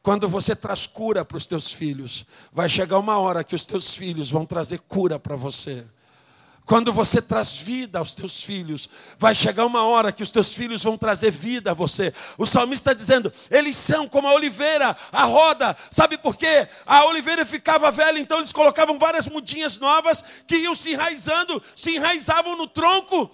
Quando 0.02 0.28
você 0.28 0.56
traz 0.56 0.84
cura 0.84 1.24
para 1.24 1.36
os 1.36 1.46
teus 1.46 1.72
filhos, 1.72 2.26
vai 2.52 2.68
chegar 2.68 2.98
uma 2.98 3.16
hora 3.16 3.44
que 3.44 3.54
os 3.54 3.64
teus 3.64 3.94
filhos 3.94 4.28
vão 4.28 4.44
trazer 4.44 4.80
cura 4.80 5.20
para 5.20 5.36
você. 5.36 5.86
Quando 6.64 6.92
você 6.92 7.20
traz 7.20 7.60
vida 7.60 7.98
aos 7.98 8.14
teus 8.14 8.44
filhos, 8.44 8.88
vai 9.18 9.34
chegar 9.34 9.66
uma 9.66 9.84
hora 9.84 10.12
que 10.12 10.22
os 10.22 10.30
teus 10.30 10.54
filhos 10.54 10.82
vão 10.82 10.96
trazer 10.96 11.30
vida 11.30 11.72
a 11.72 11.74
você. 11.74 12.14
O 12.38 12.46
salmista 12.46 12.92
está 12.92 12.94
dizendo: 12.94 13.32
eles 13.50 13.76
são 13.76 14.08
como 14.08 14.28
a 14.28 14.34
oliveira, 14.34 14.96
a 15.10 15.24
roda. 15.24 15.76
Sabe 15.90 16.16
por 16.16 16.36
quê? 16.36 16.68
A 16.86 17.04
oliveira 17.06 17.44
ficava 17.44 17.90
velha, 17.90 18.18
então 18.18 18.38
eles 18.38 18.52
colocavam 18.52 18.96
várias 18.98 19.28
mudinhas 19.28 19.78
novas 19.78 20.22
que 20.46 20.56
iam 20.56 20.74
se 20.74 20.92
enraizando, 20.92 21.60
se 21.74 21.96
enraizavam 21.96 22.56
no 22.56 22.68
tronco 22.68 23.28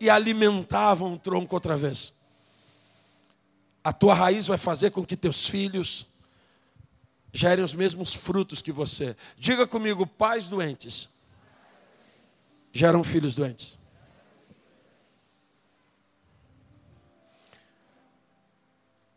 e 0.00 0.10
alimentavam 0.10 1.12
o 1.12 1.18
tronco 1.18 1.54
outra 1.54 1.76
vez. 1.76 2.12
A 3.84 3.92
tua 3.92 4.14
raiz 4.14 4.48
vai 4.48 4.58
fazer 4.58 4.90
com 4.90 5.04
que 5.04 5.16
teus 5.16 5.48
filhos 5.48 6.06
gerem 7.32 7.64
os 7.64 7.74
mesmos 7.74 8.12
frutos 8.12 8.60
que 8.60 8.72
você. 8.72 9.16
Diga 9.38 9.68
comigo, 9.68 10.04
pais 10.04 10.48
doentes 10.48 11.11
geram 12.72 13.04
filhos 13.04 13.34
doentes. 13.34 13.78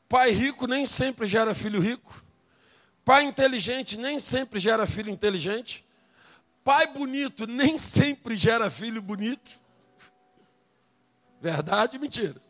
Pai 0.07 0.31
rico 0.31 0.67
nem 0.67 0.85
sempre 0.85 1.25
gera 1.25 1.55
filho 1.55 1.79
rico. 1.79 2.23
Pai 3.03 3.23
inteligente 3.23 3.97
nem 3.97 4.19
sempre 4.19 4.59
gera 4.59 4.85
filho 4.85 5.09
inteligente. 5.09 5.85
Pai 6.63 6.87
bonito 6.87 7.45
nem 7.45 7.77
sempre 7.77 8.35
gera 8.35 8.69
filho 8.69 9.01
bonito. 9.01 9.59
Verdade, 11.41 11.99
mentira. 11.99 12.41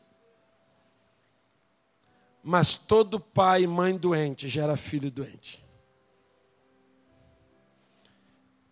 Mas 2.44 2.76
todo 2.76 3.20
pai 3.20 3.64
e 3.64 3.68
mãe 3.68 3.98
doente 3.98 4.48
gera 4.48 4.78
filho 4.78 5.10
doente. 5.10 5.65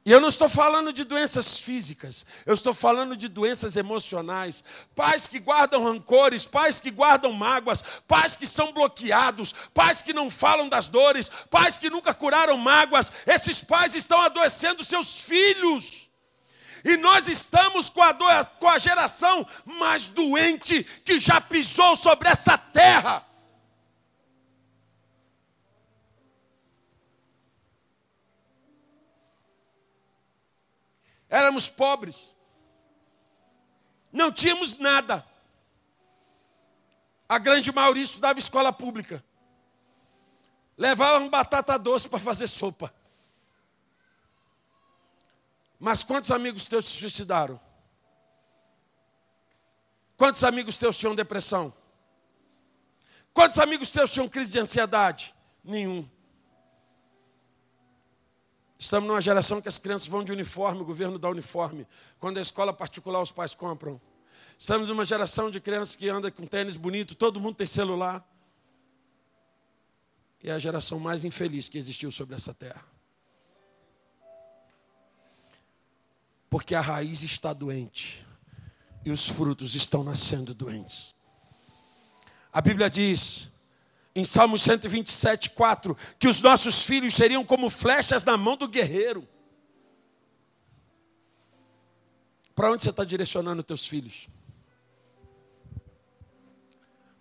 E 0.05 0.11
eu 0.11 0.19
não 0.19 0.27
estou 0.27 0.49
falando 0.49 0.91
de 0.91 1.05
doenças 1.05 1.59
físicas, 1.59 2.25
eu 2.45 2.53
estou 2.53 2.73
falando 2.73 3.15
de 3.15 3.29
doenças 3.29 3.77
emocionais. 3.77 4.61
Pais 4.93 5.29
que 5.29 5.39
guardam 5.39 5.85
rancores, 5.85 6.43
pais 6.43 6.81
que 6.81 6.91
guardam 6.91 7.31
mágoas, 7.31 7.81
pais 8.05 8.35
que 8.35 8.45
são 8.45 8.73
bloqueados, 8.73 9.55
pais 9.73 10.01
que 10.01 10.11
não 10.11 10.29
falam 10.29 10.67
das 10.67 10.87
dores, 10.87 11.31
pais 11.49 11.77
que 11.77 11.89
nunca 11.89 12.13
curaram 12.13 12.57
mágoas. 12.57 13.09
Esses 13.25 13.63
pais 13.63 13.95
estão 13.95 14.19
adoecendo 14.21 14.83
seus 14.83 15.21
filhos. 15.21 16.09
E 16.83 16.97
nós 16.97 17.29
estamos 17.29 17.89
com 17.89 18.01
a, 18.01 18.13
com 18.43 18.67
a 18.67 18.77
geração 18.77 19.47
mais 19.65 20.09
doente 20.09 20.83
que 21.05 21.17
já 21.17 21.39
pisou 21.39 21.95
sobre 21.95 22.27
essa 22.27 22.57
terra. 22.57 23.25
Éramos 31.33 31.67
pobres. 31.67 32.35
Não 34.11 34.31
tínhamos 34.31 34.77
nada. 34.77 35.25
A 37.27 37.39
grande 37.39 37.71
maioria 37.71 38.03
estudava 38.03 38.37
escola 38.37 38.71
pública. 38.71 39.25
Levavam 40.77 41.27
batata 41.31 41.79
doce 41.79 42.07
para 42.07 42.19
fazer 42.19 42.47
sopa. 42.47 42.93
Mas 45.79 46.03
quantos 46.03 46.29
amigos 46.29 46.67
teus 46.67 46.85
se 46.85 46.99
suicidaram? 46.99 47.59
Quantos 50.15 50.43
amigos 50.43 50.77
teus 50.77 50.95
tinham 50.99 51.15
depressão? 51.15 51.73
Quantos 53.33 53.57
amigos 53.57 53.89
teus 53.91 54.13
tinham 54.13 54.29
crise 54.29 54.51
de 54.51 54.59
ansiedade? 54.59 55.33
Nenhum. 55.63 56.07
Estamos 58.83 59.07
numa 59.07 59.21
geração 59.21 59.61
que 59.61 59.69
as 59.69 59.79
crianças 59.79 60.09
vão 60.09 60.25
de 60.25 60.33
uniforme, 60.33 60.81
o 60.81 60.85
governo 60.85 61.17
dá 61.17 61.29
uniforme. 61.29 61.87
Quando 62.19 62.37
é 62.37 62.41
escola 62.41 62.73
particular, 62.73 63.21
os 63.21 63.31
pais 63.31 63.55
compram. 63.55 63.99
Estamos 64.59 64.89
numa 64.89 65.05
geração 65.05 65.49
de 65.49 65.61
crianças 65.61 65.95
que 65.95 66.09
anda 66.09 66.29
com 66.29 66.45
tênis 66.45 66.75
bonito, 66.75 67.15
todo 67.15 67.39
mundo 67.39 67.55
tem 67.55 67.65
celular. 67.65 68.27
E 70.43 70.49
é 70.49 70.51
a 70.51 70.59
geração 70.59 70.99
mais 70.99 71.23
infeliz 71.23 71.69
que 71.69 71.77
existiu 71.77 72.11
sobre 72.11 72.35
essa 72.35 72.53
terra. 72.53 72.85
Porque 76.49 76.75
a 76.75 76.81
raiz 76.81 77.23
está 77.23 77.53
doente 77.53 78.27
e 79.05 79.11
os 79.11 79.29
frutos 79.29 79.75
estão 79.75 80.03
nascendo 80.03 80.53
doentes. 80.53 81.15
A 82.51 82.59
Bíblia 82.59 82.89
diz: 82.89 83.49
em 84.15 84.23
Salmos 84.23 84.61
127, 84.61 85.49
4, 85.51 85.97
que 86.19 86.27
os 86.27 86.41
nossos 86.41 86.85
filhos 86.85 87.15
seriam 87.15 87.43
como 87.43 87.69
flechas 87.69 88.23
na 88.23 88.37
mão 88.37 88.55
do 88.55 88.67
guerreiro. 88.67 89.27
Para 92.55 92.71
onde 92.71 92.83
você 92.83 92.91
está 92.91 93.03
direcionando 93.03 93.63
teus 93.63 93.87
filhos? 93.87 94.29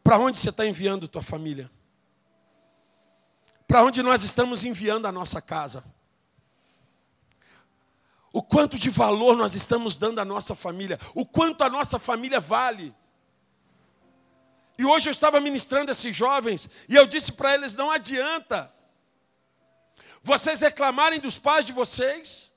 Para 0.05 0.19
onde 0.19 0.39
você 0.39 0.51
está 0.51 0.67
enviando 0.67 1.09
tua 1.09 1.23
família? 1.23 1.71
Para 3.67 3.83
onde 3.83 4.03
nós 4.03 4.23
estamos 4.23 4.65
enviando 4.65 5.07
a 5.07 5.13
nossa 5.13 5.41
casa? 5.41 5.83
O 8.31 8.43
quanto 8.43 8.79
de 8.79 8.91
valor 8.91 9.35
nós 9.37 9.55
estamos 9.55 9.97
dando 9.97 10.19
à 10.19 10.25
nossa 10.25 10.55
família? 10.55 10.99
O 11.15 11.25
quanto 11.25 11.65
a 11.65 11.71
nossa 11.71 11.99
família 11.99 12.41
vale? 12.41 12.95
E 14.83 14.85
hoje 14.85 15.09
eu 15.09 15.13
estava 15.13 15.39
ministrando 15.39 15.93
esses 15.93 16.17
jovens 16.17 16.69
e 16.89 16.97
eu 16.97 17.07
disse 17.07 17.31
para 17.31 17.55
eles: 17.55 17.77
não 17.77 17.89
adianta 17.89 18.69
vocês 20.21 20.61
reclamarem 20.61 21.21
dos 21.21 21.39
pais 21.39 21.65
de 21.65 21.73
vocês, 21.73 22.53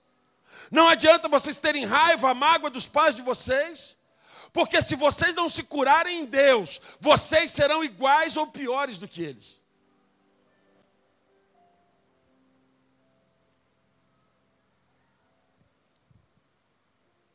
não 0.72 0.88
adianta 0.88 1.30
vocês 1.30 1.60
terem 1.60 1.86
raiva, 1.86 2.34
mágoa 2.34 2.72
dos 2.72 2.88
pais 2.88 3.16
de 3.16 3.22
vocês, 3.22 3.96
porque 4.52 4.82
se 4.82 4.96
vocês 4.96 5.36
não 5.36 5.48
se 5.48 5.62
curarem 5.62 6.22
em 6.22 6.26
Deus, 6.26 6.82
vocês 7.00 7.52
serão 7.52 7.84
iguais 7.84 8.36
ou 8.36 8.48
piores 8.48 8.98
do 8.98 9.08
que 9.08 9.22
eles. 9.22 9.64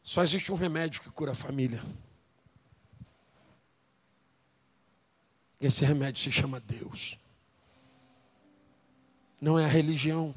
Só 0.02 0.24
existe 0.24 0.50
um 0.50 0.56
remédio 0.56 1.00
que 1.00 1.10
cura 1.12 1.30
a 1.30 1.36
família. 1.36 1.80
Esse 5.60 5.84
remédio 5.84 6.22
se 6.22 6.32
chama 6.32 6.58
Deus. 6.58 7.18
Não 9.40 9.58
é 9.58 9.64
a 9.64 9.68
religião, 9.68 10.34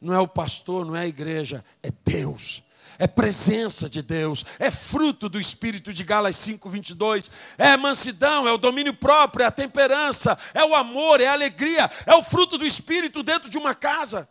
não 0.00 0.14
é 0.14 0.18
o 0.18 0.28
pastor, 0.28 0.84
não 0.84 0.96
é 0.96 1.02
a 1.02 1.06
igreja, 1.06 1.64
é 1.82 1.90
Deus. 2.04 2.62
É 2.98 3.06
presença 3.06 3.88
de 3.88 4.02
Deus, 4.02 4.44
é 4.58 4.72
fruto 4.72 5.28
do 5.28 5.38
Espírito 5.38 5.92
de 5.92 6.02
Galas 6.02 6.36
5:22, 6.36 7.30
é 7.56 7.76
mansidão, 7.76 8.48
é 8.48 8.52
o 8.52 8.58
domínio 8.58 8.92
próprio, 8.92 9.44
é 9.44 9.46
a 9.46 9.52
temperança, 9.52 10.36
é 10.52 10.64
o 10.64 10.74
amor, 10.74 11.20
é 11.20 11.26
a 11.26 11.32
alegria, 11.32 11.88
é 12.04 12.14
o 12.14 12.24
fruto 12.24 12.58
do 12.58 12.66
Espírito 12.66 13.22
dentro 13.22 13.48
de 13.48 13.56
uma 13.56 13.72
casa. 13.72 14.28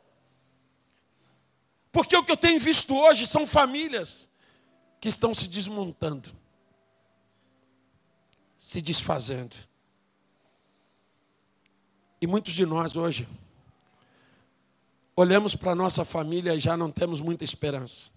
Porque 1.94 2.18
o 2.18 2.24
que 2.24 2.32
eu 2.32 2.38
tenho 2.38 2.60
visto 2.60 2.94
hoje 2.94 3.26
são 3.26 3.48
famílias 3.48 4.30
que 5.00 5.08
estão 5.08 5.34
se 5.34 5.48
desmontando, 5.48 6.36
se 8.58 8.82
desfazendo. 8.82 9.56
E 12.20 12.26
muitos 12.26 12.54
de 12.54 12.66
nós 12.66 12.96
hoje 12.96 13.28
olhamos 15.16 15.56
para 15.56 15.72
a 15.72 15.76
nossa 15.76 16.04
família 16.06 16.56
e 16.56 16.60
já 16.60 16.76
não 16.76 16.92
temos 16.92 17.22
muita 17.22 17.44
esperança. 17.44 18.12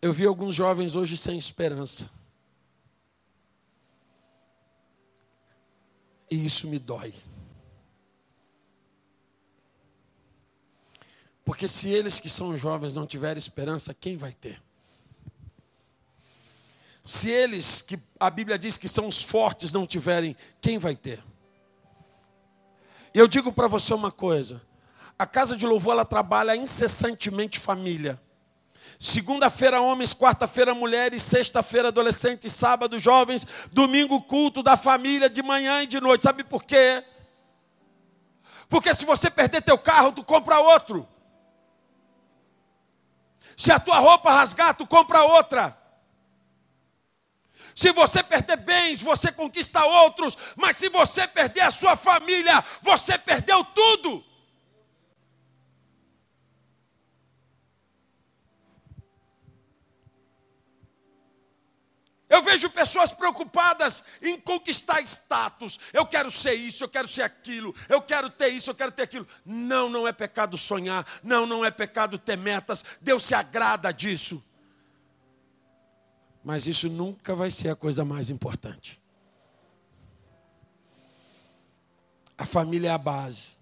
Eu 0.00 0.12
vi 0.12 0.26
alguns 0.26 0.54
jovens 0.54 0.94
hoje 0.94 1.16
sem 1.16 1.38
esperança. 1.38 2.10
E 6.30 6.44
isso 6.44 6.68
me 6.68 6.78
dói. 6.78 7.14
Porque 11.44 11.68
se 11.68 11.88
eles 11.88 12.18
que 12.18 12.28
são 12.28 12.56
jovens 12.56 12.94
não 12.94 13.06
tiverem 13.06 13.38
esperança, 13.38 13.94
quem 13.94 14.16
vai 14.16 14.32
ter? 14.32 14.62
Se 17.04 17.30
eles, 17.30 17.82
que 17.82 17.98
a 18.18 18.30
Bíblia 18.30 18.58
diz 18.58 18.78
que 18.78 18.88
são 18.88 19.06
os 19.06 19.22
fortes, 19.22 19.72
não 19.72 19.86
tiverem, 19.86 20.34
quem 20.60 20.78
vai 20.78 20.96
ter? 20.96 21.22
E 23.12 23.18
eu 23.18 23.28
digo 23.28 23.52
para 23.52 23.68
você 23.68 23.92
uma 23.92 24.10
coisa: 24.10 24.62
a 25.18 25.26
casa 25.26 25.54
de 25.54 25.66
louvor 25.66 25.92
ela 25.92 26.04
trabalha 26.04 26.56
incessantemente 26.56 27.58
família. 27.58 28.20
Segunda-feira, 28.98 29.82
homens, 29.82 30.14
quarta-feira, 30.14 30.74
mulheres, 30.74 31.22
sexta-feira, 31.22 31.88
adolescentes, 31.88 32.52
sábado, 32.52 32.98
jovens, 32.98 33.46
domingo, 33.70 34.22
culto 34.22 34.62
da 34.62 34.76
família, 34.76 35.28
de 35.28 35.42
manhã 35.42 35.82
e 35.82 35.86
de 35.86 36.00
noite. 36.00 36.22
Sabe 36.22 36.42
por 36.42 36.64
quê? 36.64 37.04
Porque 38.68 38.94
se 38.94 39.04
você 39.04 39.30
perder 39.30 39.60
teu 39.62 39.76
carro, 39.76 40.12
tu 40.12 40.24
compra 40.24 40.58
outro. 40.58 41.06
Se 43.56 43.70
a 43.70 43.78
tua 43.78 43.98
roupa 43.98 44.32
rasgar, 44.32 44.74
tu 44.74 44.86
compra 44.86 45.22
outra. 45.22 45.83
Se 47.74 47.92
você 47.92 48.22
perder 48.22 48.56
bens, 48.58 49.02
você 49.02 49.32
conquista 49.32 49.84
outros. 49.84 50.36
Mas 50.56 50.76
se 50.76 50.88
você 50.88 51.26
perder 51.26 51.62
a 51.62 51.70
sua 51.70 51.96
família, 51.96 52.64
você 52.82 53.18
perdeu 53.18 53.64
tudo. 53.64 54.24
Eu 62.28 62.42
vejo 62.42 62.68
pessoas 62.70 63.12
preocupadas 63.12 64.02
em 64.20 64.40
conquistar 64.40 65.00
status. 65.02 65.78
Eu 65.92 66.04
quero 66.04 66.30
ser 66.30 66.54
isso, 66.54 66.82
eu 66.82 66.88
quero 66.88 67.06
ser 67.06 67.22
aquilo, 67.22 67.72
eu 67.88 68.02
quero 68.02 68.28
ter 68.28 68.48
isso, 68.48 68.70
eu 68.70 68.74
quero 68.74 68.90
ter 68.90 69.02
aquilo. 69.02 69.26
Não, 69.44 69.88
não 69.88 70.08
é 70.08 70.12
pecado 70.12 70.56
sonhar. 70.56 71.06
Não, 71.22 71.46
não 71.46 71.64
é 71.64 71.70
pecado 71.70 72.18
ter 72.18 72.36
metas. 72.36 72.84
Deus 73.00 73.24
se 73.24 73.34
agrada 73.34 73.92
disso. 73.92 74.42
Mas 76.44 76.66
isso 76.66 76.90
nunca 76.90 77.34
vai 77.34 77.50
ser 77.50 77.70
a 77.70 77.76
coisa 77.76 78.04
mais 78.04 78.28
importante. 78.28 79.00
A 82.36 82.44
família 82.44 82.88
é 82.88 82.92
a 82.92 82.98
base. 82.98 83.56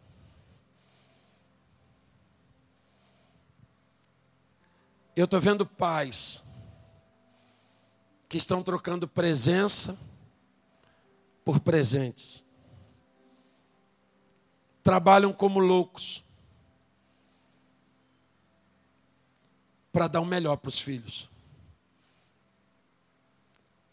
Eu 5.15 5.27
estou 5.27 5.41
vendo 5.41 5.65
pais 5.65 6.43
que 8.29 8.37
estão 8.37 8.63
trocando 8.63 9.07
presença 9.07 9.97
por 11.45 11.61
presentes. 11.61 12.43
Trabalham 14.83 15.33
como 15.33 15.61
loucos 15.61 16.25
para 19.93 20.09
dar 20.09 20.21
o 20.21 20.27
melhor 20.27 20.57
para 20.57 20.71
os 20.71 20.81
filhos. 20.81 21.32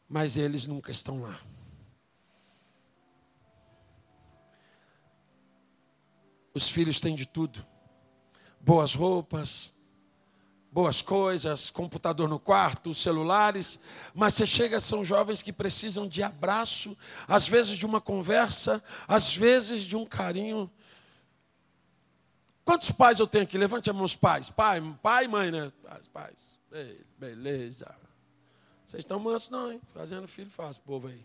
Mas 0.10 0.36
eles 0.36 0.66
nunca 0.66 0.92
estão 0.92 1.22
lá. 1.22 1.40
Os 6.54 6.70
filhos 6.70 7.00
têm 7.00 7.14
de 7.14 7.28
tudo: 7.28 7.66
boas 8.60 8.96
roupas, 8.96 9.72
boas 10.72 11.02
coisas, 11.02 11.70
computador 11.70 12.28
no 12.28 12.40
quarto, 12.40 12.94
celulares, 12.94 13.80
mas 14.14 14.34
você 14.34 14.48
chega, 14.48 14.80
são 14.80 15.04
jovens 15.04 15.42
que 15.42 15.54
precisam 15.54 16.08
de 16.08 16.24
abraço, 16.24 16.98
às 17.28 17.48
vezes 17.48 17.78
de 17.78 17.86
uma 17.86 18.02
conversa, 18.02 18.84
às 19.08 19.36
vezes 19.36 19.84
de 19.84 19.96
um 19.96 20.06
carinho. 20.06 20.70
Quantos 22.66 22.92
pais 22.92 23.20
eu 23.20 23.28
tenho 23.28 23.44
aqui? 23.44 23.58
Levante 23.58 23.90
a 23.90 23.94
mão 23.94 24.06
os 24.06 24.16
pais. 24.16 24.50
Pai, 24.50 24.82
pai 25.02 25.28
mãe, 25.28 25.52
né? 25.52 25.72
Pais, 25.84 26.08
pais. 26.08 26.60
Beleza. 27.18 27.96
Vocês 28.90 29.02
estão 29.02 29.20
mansos 29.20 29.52
não, 29.52 29.72
hein? 29.72 29.80
Fazendo 29.94 30.28
filho 30.28 30.50
fácil, 30.50 30.82
povo 30.82 31.10
aí. 31.10 31.24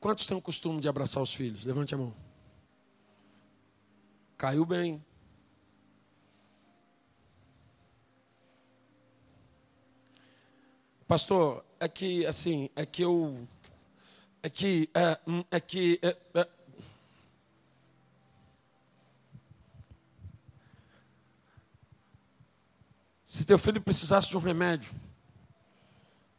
Quantos 0.00 0.26
têm 0.26 0.36
o 0.36 0.42
costume 0.42 0.80
de 0.80 0.88
abraçar 0.88 1.22
os 1.22 1.32
filhos? 1.32 1.64
Levante 1.64 1.94
a 1.94 1.98
mão. 1.98 2.12
Caiu 4.36 4.66
bem. 4.66 5.00
Pastor, 11.06 11.64
é 11.78 11.86
que 11.86 12.26
assim, 12.26 12.70
é 12.74 12.84
que 12.84 13.02
eu 13.02 13.46
é 14.42 14.50
que 14.50 14.90
é, 14.92 15.16
hum, 15.28 15.44
é 15.48 15.60
que 15.60 16.00
é, 16.02 16.16
é. 16.34 16.48
Se 23.30 23.46
teu 23.46 23.56
filho 23.56 23.80
precisasse 23.80 24.28
de 24.28 24.36
um 24.36 24.40
remédio 24.40 24.90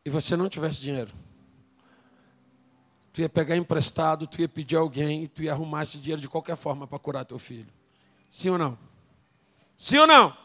e 0.03 0.09
você 0.09 0.35
não 0.35 0.49
tivesse 0.49 0.81
dinheiro, 0.81 1.13
tu 3.13 3.21
ia 3.21 3.29
pegar 3.29 3.55
emprestado, 3.55 4.27
tu 4.27 4.41
ia 4.41 4.49
pedir 4.49 4.75
alguém 4.75 5.23
e 5.23 5.27
tu 5.29 5.41
ia 5.41 5.53
arrumar 5.53 5.83
esse 5.83 5.97
dinheiro 5.97 6.21
de 6.21 6.27
qualquer 6.27 6.57
forma 6.57 6.85
para 6.85 6.99
curar 6.99 7.23
teu 7.23 7.39
filho. 7.39 7.71
Sim 8.29 8.49
ou 8.49 8.57
não? 8.57 8.77
Sim 9.77 9.99
ou 9.99 10.05
não? 10.05 10.37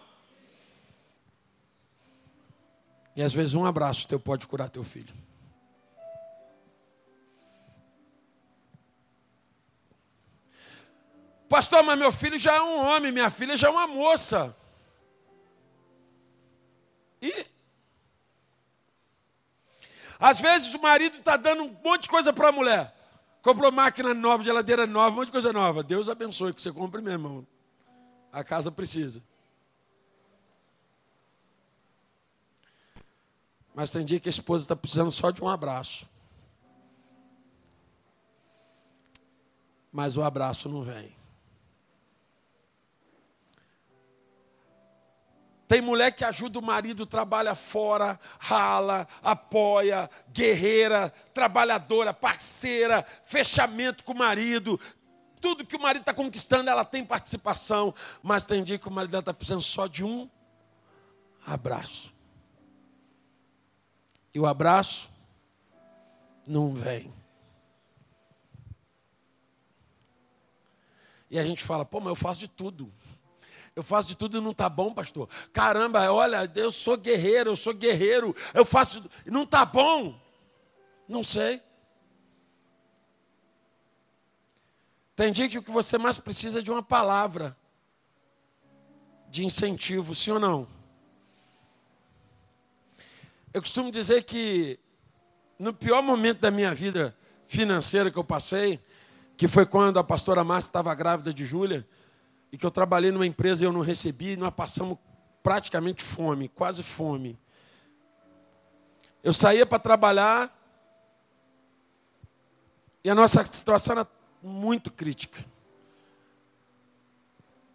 E 3.16 3.22
às 3.24 3.32
vezes 3.32 3.54
um 3.54 3.66
abraço 3.66 4.06
teu 4.06 4.20
pode 4.20 4.46
curar 4.46 4.70
teu 4.70 4.85
filho. 4.85 5.12
Pastor, 11.48 11.82
mas 11.82 11.98
meu 11.98 12.12
filho 12.12 12.38
já 12.38 12.54
é 12.54 12.62
um 12.62 12.87
homem, 12.87 13.11
minha 13.11 13.30
filha 13.30 13.56
já 13.56 13.66
é 13.66 13.70
uma 13.72 13.88
moça. 13.88 14.56
E 17.20 17.46
às 20.18 20.40
vezes 20.40 20.72
o 20.74 20.81
marido 20.81 21.18
está 21.18 21.37
dando 21.37 21.64
um 21.64 21.76
monte 21.85 22.02
de 22.02 22.09
coisa 22.09 22.33
para 22.33 22.48
a 22.48 22.52
mulher. 22.52 22.94
Comprou 23.42 23.70
máquina 23.70 24.12
nova, 24.12 24.42
geladeira 24.42 24.87
nova, 24.87 25.11
um 25.11 25.16
monte 25.16 25.26
de 25.26 25.33
coisa 25.33 25.52
nova. 25.52 25.83
Deus 25.83 26.09
abençoe 26.09 26.52
que 26.52 26.61
você 26.61 26.72
compre 26.72 27.00
mesmo, 27.00 27.29
irmão. 27.29 27.46
A 28.33 28.42
casa 28.42 28.72
precisa. 28.72 29.22
Mas 33.74 33.90
tem 33.90 34.05
dia 34.05 34.18
que 34.18 34.29
a 34.29 34.31
esposa 34.31 34.64
está 34.64 34.74
precisando 34.74 35.11
só 35.11 35.31
de 35.31 35.42
um 35.42 35.48
abraço. 35.48 36.09
Mas 39.92 40.16
o 40.16 40.22
abraço 40.22 40.68
não 40.68 40.83
vem. 40.83 41.15
Tem 45.68 45.81
mulher 45.81 46.12
que 46.12 46.24
ajuda 46.24 46.59
o 46.59 46.62
marido, 46.62 47.05
trabalha 47.05 47.55
fora, 47.55 48.20
rala, 48.38 49.07
apoia, 49.22 50.09
guerreira, 50.33 51.11
trabalhadora, 51.35 52.14
parceira, 52.14 53.05
fechamento 53.24 54.05
com 54.05 54.12
o 54.12 54.18
marido, 54.18 54.79
tudo 55.40 55.64
que 55.64 55.76
o 55.76 55.81
marido 55.81 56.02
está 56.02 56.14
conquistando, 56.14 56.70
ela 56.70 56.85
tem 56.85 57.05
participação. 57.05 57.94
Mas 58.22 58.44
tem 58.44 58.64
dia 58.64 58.79
que 58.79 58.88
o 58.88 58.90
marido 58.90 59.16
está 59.18 59.33
precisando 59.33 59.62
só 59.62 59.87
de 59.87 60.05
um 60.05 60.29
abraço. 61.46 62.12
E 64.35 64.40
o 64.40 64.46
abraço 64.46 65.11
não 66.46 66.72
vem. 66.72 67.12
E 71.31 71.38
a 71.38 71.44
gente 71.44 71.62
fala, 71.62 71.85
pô, 71.85 72.00
mas 72.00 72.09
eu 72.09 72.16
faço 72.16 72.40
de 72.40 72.48
tudo. 72.48 72.92
Eu 73.77 73.83
faço 73.83 74.09
de 74.09 74.17
tudo 74.17 74.39
e 74.39 74.41
não 74.41 74.53
está 74.53 74.71
bom, 74.71 74.95
pastor. 74.95 75.29
Caramba, 75.53 76.11
olha, 76.11 76.51
eu 76.55 76.73
sou 76.73 76.97
guerreiro, 76.97 77.51
eu 77.51 77.57
sou 77.57 77.75
guerreiro, 77.75 78.35
eu 78.55 78.65
faço. 78.65 79.05
Não 79.27 79.43
está 79.43 79.67
bom. 79.67 80.19
Não 81.07 81.23
sei. 81.23 81.62
Tem 85.15 85.31
dia 85.31 85.47
que 85.47 85.59
o 85.59 85.62
que 85.62 85.71
você 85.71 85.99
mais 85.99 86.19
precisa 86.19 86.61
é 86.61 86.62
de 86.62 86.71
uma 86.71 86.83
palavra 86.83 87.55
de 89.29 89.45
incentivo, 89.45 90.15
sim 90.15 90.31
ou 90.31 90.41
não? 90.41 90.67
Eu 93.53 93.61
costumo 93.61 93.91
dizer 93.91 94.25
que 94.25 94.81
no 95.59 95.75
pior 95.75 96.03
momento 96.03 96.41
da 96.41 96.51
minha 96.51 96.75
vida 96.75 97.15
financeira 97.47 98.11
que 98.11 98.19
eu 98.19 98.25
passei, 98.25 98.81
que 99.37 99.47
foi 99.47 99.67
quando 99.67 99.99
a 99.99 100.05
pastora 100.05 100.43
Márcia 100.43 100.69
estava 100.69 100.95
grávida 100.95 101.33
de 101.33 101.45
Júlia, 101.45 101.87
e 102.52 102.59
que 102.59 102.64
eu 102.64 102.70
trabalhei 102.70 103.11
numa 103.11 103.26
empresa 103.26 103.62
e 103.62 103.66
eu 103.66 103.72
não 103.72 103.80
recebi, 103.80 104.37
nós 104.37 104.54
passamos 104.54 104.98
praticamente 105.42 106.02
fome, 106.02 106.48
quase 106.48 106.82
fome. 106.82 107.38
Eu 109.22 109.32
saía 109.32 109.66
para 109.66 109.78
trabalhar 109.78 110.52
e 113.02 113.11
a 113.11 113.14
nossa 113.14 113.44
situação 113.44 113.92
era 113.92 114.06
muito 114.42 114.90
crítica. 114.90 115.44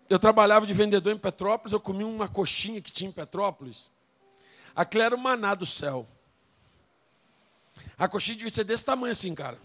Eu 0.09 0.19
trabalhava 0.19 0.65
de 0.65 0.73
vendedor 0.73 1.13
em 1.13 1.17
Petrópolis, 1.17 1.71
eu 1.71 1.79
comia 1.79 2.05
uma 2.05 2.27
coxinha 2.27 2.81
que 2.81 2.91
tinha 2.91 3.09
em 3.09 3.13
Petrópolis. 3.13 3.89
Aquilo 4.75 5.03
era 5.03 5.15
o 5.15 5.17
maná 5.17 5.55
do 5.55 5.65
céu. 5.65 6.05
A 7.97 8.07
coxinha 8.07 8.35
devia 8.35 8.51
ser 8.51 8.63
desse 8.63 8.83
tamanho 8.83 9.11
assim, 9.11 9.33
cara. 9.33 9.57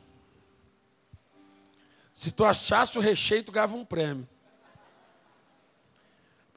Se 2.12 2.30
tu 2.30 2.44
achasse 2.44 2.96
o 2.98 3.00
recheio, 3.00 3.42
tu 3.42 3.52
ganhava 3.52 3.74
um 3.74 3.84
prêmio. 3.84 4.28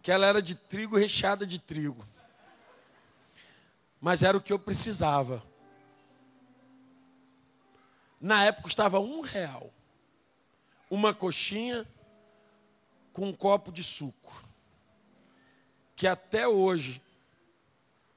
Porque 0.09 0.15
ela 0.15 0.25
era 0.25 0.41
de 0.41 0.55
trigo 0.55 0.97
recheada 0.97 1.45
de 1.45 1.59
trigo. 1.59 2.03
mas 4.01 4.23
era 4.23 4.35
o 4.35 4.41
que 4.41 4.51
eu 4.51 4.57
precisava. 4.57 5.43
Na 8.19 8.43
época 8.43 8.63
custava 8.63 8.99
um 8.99 9.21
real. 9.21 9.71
Uma 10.89 11.13
coxinha 11.13 11.87
com 13.13 13.27
um 13.27 13.33
copo 13.33 13.71
de 13.71 13.83
suco. 13.83 14.43
Que 15.95 16.07
até 16.07 16.47
hoje 16.47 16.99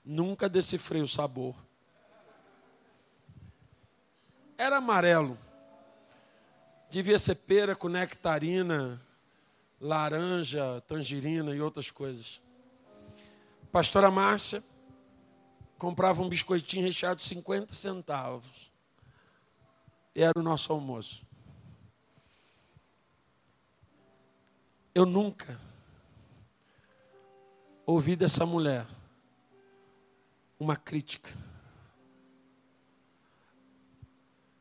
nunca 0.02 0.48
decifrei 0.48 1.02
o 1.02 1.06
sabor. 1.06 1.54
Era 4.56 4.78
amarelo. 4.78 5.38
Devia 6.88 7.18
ser 7.18 7.34
pera 7.34 7.76
com 7.76 7.90
nectarina, 7.90 8.98
laranja, 9.82 10.80
tangerina 10.86 11.52
e 11.52 11.60
outras 11.60 11.90
coisas. 11.90 12.40
Pastora 13.72 14.12
Márcia 14.12 14.62
comprava 15.76 16.22
um 16.22 16.28
biscoitinho 16.28 16.84
recheado 16.84 17.16
de 17.16 17.24
50 17.24 17.74
centavos. 17.74 18.70
Era 20.14 20.38
o 20.38 20.42
nosso 20.42 20.72
almoço. 20.72 21.26
Eu 24.94 25.04
nunca 25.04 25.60
ouvi 27.84 28.14
dessa 28.14 28.46
mulher 28.46 28.86
uma 30.60 30.76
crítica. 30.76 31.30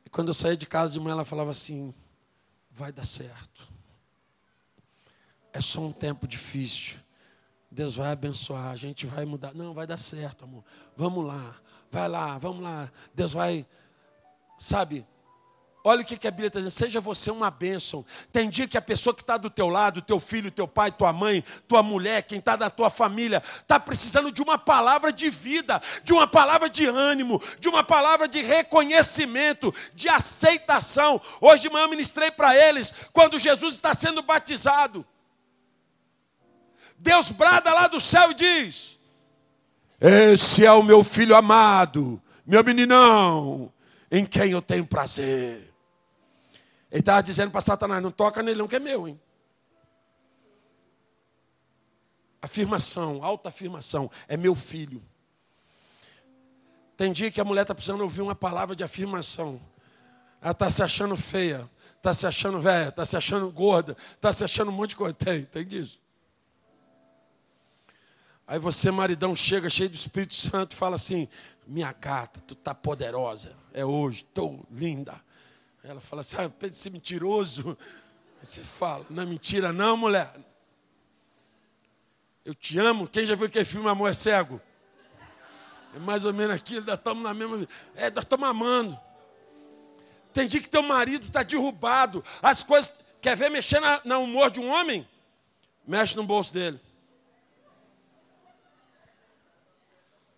E 0.04 0.10
quando 0.10 0.30
eu 0.30 0.34
saía 0.34 0.58
de 0.58 0.66
casa 0.66 0.94
de 0.94 1.00
manhã, 1.00 1.12
ela 1.12 1.26
falava 1.26 1.52
assim: 1.52 1.94
vai 2.72 2.92
dar 2.92 3.06
certo. 3.06 3.71
É 5.54 5.62
só 5.62 5.82
um 5.82 5.92
tempo 5.92 6.28
difícil. 6.28 6.98
Deus 7.70 7.96
vai 7.96 8.12
abençoar, 8.12 8.72
a 8.72 8.76
gente 8.76 9.06
vai 9.06 9.26
mudar. 9.26 9.54
Não, 9.54 9.74
vai 9.74 9.88
dar 9.88 9.98
certo, 9.98 10.44
amor. 10.44 10.64
Vamos 10.96 11.26
lá, 11.26 11.56
vai 11.90 12.08
lá, 12.08 12.38
vamos 12.38 12.62
lá. 12.62 12.92
Deus 13.14 13.34
vai, 13.34 13.66
sabe, 14.58 15.06
Olha 15.84 16.02
o 16.02 16.06
que, 16.06 16.28
a 16.28 16.32
Bíblia 16.32 16.48
está 16.48 16.60
dizendo, 16.60 16.72
seja 16.72 17.02
você 17.02 17.32
uma 17.32 17.50
bênção. 17.50 18.06
Tem 18.32 18.50
dia 18.50 18.68
que 18.68 18.78
a 18.78 18.82
pessoa 18.82 19.16
que 19.16 19.24
está 19.24 19.36
do 19.36 19.50
teu 19.50 19.68
lado, 19.68 20.02
teu 20.02 20.20
filho, 20.20 20.52
teu 20.52 20.68
pai, 20.68 20.92
tua 20.92 21.12
mãe, 21.12 21.44
tua 21.68 21.82
mulher, 21.82 22.22
quem 22.22 22.38
está 22.38 22.56
da 22.56 22.70
tua 22.70 22.92
família, 22.92 23.42
está 23.60 23.80
precisando 23.80 24.32
de 24.32 24.44
uma 24.44 24.60
palavra 24.60 25.12
de 25.12 25.28
vida, 25.30 25.82
de 26.04 26.14
uma 26.14 26.28
palavra 26.28 26.70
de 26.70 26.86
ânimo, 26.86 27.42
de 27.60 27.68
uma 27.68 27.84
palavra 27.84 28.28
de 28.28 28.44
reconhecimento, 28.44 29.74
de 29.96 30.08
aceitação. 30.08 31.20
Hoje 31.40 31.64
de 31.64 31.70
manhã 31.70 31.86
eu 31.86 31.90
ministrei 31.90 32.30
para 32.30 32.56
eles, 32.56 32.94
quando 33.12 33.40
Jesus 33.40 33.74
está 33.74 33.96
sendo 33.96 34.22
batizado. 34.22 35.04
Deus 37.02 37.32
brada 37.32 37.74
lá 37.74 37.88
do 37.88 38.00
céu 38.00 38.32
e 38.32 38.36
diz: 38.36 39.00
Esse 40.00 40.64
é 40.64 40.72
o 40.72 40.84
meu 40.84 41.04
filho 41.04 41.36
amado, 41.36 42.22
meu 42.46 42.64
meninão, 42.64 43.74
em 44.12 44.24
quem 44.24 44.52
eu 44.52 44.62
tenho 44.62 44.86
prazer. 44.86 45.74
Ele 46.92 47.00
estava 47.00 47.24
dizendo 47.24 47.52
para 47.52 47.62
Satanás: 47.62 48.04
não 48.04 48.12
toca 48.12 48.44
nele, 48.44 48.60
não, 48.60 48.68
que 48.68 48.76
é 48.76 48.80
meu, 48.80 49.08
hein? 49.08 49.20
Afirmação, 52.40 53.24
alta 53.24 53.50
afirmação, 53.50 54.10
é 54.28 54.38
meu 54.38 54.54
filho. 54.54 55.02
Tem 56.96 57.12
dia 57.12 57.32
que 57.32 57.42
a 57.42 57.44
mulher 57.44 57.64
está 57.64 57.74
precisando 57.74 58.02
ouvir 58.02 58.22
uma 58.22 58.36
palavra 58.36 58.76
de 58.76 58.84
afirmação. 58.84 59.60
Ela 60.40 60.52
está 60.52 60.70
se 60.70 60.84
achando 60.84 61.18
feia, 61.18 61.68
está 61.98 62.14
se 62.14 62.28
achando 62.28 62.62
velha, 62.62 62.90
está 62.90 63.06
se 63.06 63.18
achando 63.18 63.50
gorda, 63.50 63.98
está 64.14 64.32
se 64.32 64.44
achando 64.44 64.70
um 64.70 64.74
monte 64.74 64.92
de 64.92 64.96
coisa. 64.98 65.14
Tem, 65.16 65.46
tem 65.46 65.66
disso. 65.66 66.00
Aí 68.52 68.60
você, 68.60 68.92
maridão, 68.92 69.34
chega 69.34 69.70
cheio 69.70 69.88
do 69.88 69.96
Espírito 69.96 70.34
Santo 70.34 70.74
e 70.74 70.76
fala 70.76 70.98
assim: 70.98 71.26
Minha 71.66 71.94
gata, 71.94 72.42
tu 72.42 72.54
tá 72.54 72.76
poderosa. 72.76 73.56
É 73.74 73.86
hoje, 73.86 74.26
estou 74.28 74.68
linda. 74.70 75.16
Ela 75.82 76.02
fala 76.02 76.20
assim, 76.20 76.36
ah, 76.36 76.50
pensa 76.50 76.74
ser 76.74 76.90
mentiroso. 76.90 77.78
Aí 78.42 78.46
você 78.46 78.62
fala, 78.62 79.06
não 79.10 79.24
é 79.24 79.26
mentira 79.26 79.72
não, 79.72 79.96
mulher. 79.96 80.34
Eu 82.44 82.54
te 82.54 82.78
amo. 82.78 83.08
Quem 83.08 83.26
já 83.26 83.36
viu 83.36 83.46
aquele 83.46 83.64
filme 83.64 83.88
Amor 83.88 84.10
é 84.10 84.14
Cego? 84.14 84.60
É 85.96 86.00
mais 86.00 86.26
ou 86.26 86.34
menos 86.34 86.54
aquilo, 86.54 86.86
nós 86.86 86.98
estamos 86.98 87.24
na 87.24 87.34
mesma. 87.34 87.66
É, 87.96 88.12
nós 88.12 88.26
estamos 88.26 88.50
amando. 88.50 89.00
Tem 90.34 90.46
dia 90.46 90.60
que 90.60 90.68
teu 90.68 90.84
marido 90.84 91.28
está 91.28 91.42
derrubado. 91.42 92.22
As 92.44 92.66
coisas. 92.66 92.94
Quer 93.22 93.38
ver 93.38 93.50
mexer 93.50 93.80
na, 93.80 94.02
na 94.04 94.18
humor 94.18 94.52
de 94.52 94.60
um 94.60 94.70
homem? 94.70 95.08
Mexe 95.88 96.18
no 96.18 96.26
bolso 96.26 96.54
dele. 96.54 96.82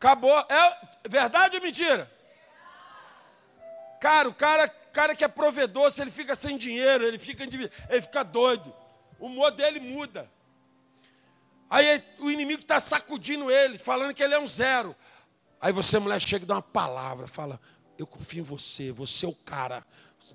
Acabou. 0.04 0.38
É 0.38 1.08
verdade 1.08 1.56
ou 1.56 1.64
mentira? 1.64 2.12
Cara, 4.02 4.28
o 4.28 4.34
cara 4.34 4.68
cara 4.68 5.16
que 5.16 5.24
é 5.24 5.30
provedor, 5.30 5.90
se 5.90 6.02
ele 6.02 6.12
fica 6.12 6.36
sem 6.36 6.58
dinheiro, 6.58 7.06
ele 7.06 7.18
fica, 7.18 7.44
ele 7.44 8.02
fica 8.02 8.22
doido. 8.22 8.76
O 9.18 9.28
humor 9.28 9.50
dele 9.52 9.80
muda. 9.80 10.30
Aí 11.70 12.04
o 12.20 12.30
inimigo 12.30 12.62
está 12.62 12.82
sacudindo 12.82 13.50
ele, 13.50 13.80
falando 13.80 14.14
que 14.14 14.22
ele 14.22 14.36
é 14.36 14.40
um 14.40 14.46
zero. 14.46 14.94
Aí 15.60 15.72
você, 15.72 15.98
mulher, 15.98 16.20
chega 16.20 16.44
e 16.44 16.48
dá 16.48 16.56
uma 16.56 16.62
palavra, 16.62 17.26
fala: 17.26 17.58
Eu 17.98 18.06
confio 18.06 18.42
em 18.42 18.44
você, 18.44 18.92
você 18.92 19.26
é 19.26 19.30
o 19.30 19.34
cara. 19.34 19.86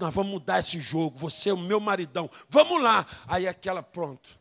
Nós 0.01 0.15
vamos 0.15 0.33
mudar 0.33 0.61
esse 0.61 0.81
jogo, 0.81 1.19
você 1.19 1.51
é 1.51 1.53
o 1.55 1.59
meu 1.59 1.79
maridão. 1.79 2.29
Vamos 2.49 2.83
lá. 2.83 3.07
Aí 3.29 3.47
aquela, 3.47 3.83
pronto 3.83 4.38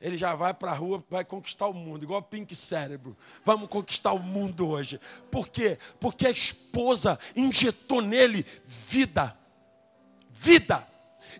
ele 0.00 0.16
já 0.16 0.34
vai 0.34 0.54
para 0.54 0.70
a 0.70 0.74
rua, 0.74 1.04
vai 1.10 1.24
conquistar 1.24 1.66
o 1.66 1.74
mundo, 1.74 2.04
igual 2.04 2.22
Pink 2.22 2.54
Cérebro. 2.54 3.16
Vamos 3.44 3.68
conquistar 3.68 4.12
o 4.12 4.18
mundo 4.18 4.68
hoje. 4.68 5.00
Por 5.30 5.48
quê? 5.48 5.78
Porque 5.98 6.26
a 6.26 6.30
esposa 6.30 7.18
injetou 7.34 8.00
nele 8.00 8.46
vida 8.64 9.36
vida. 10.38 10.86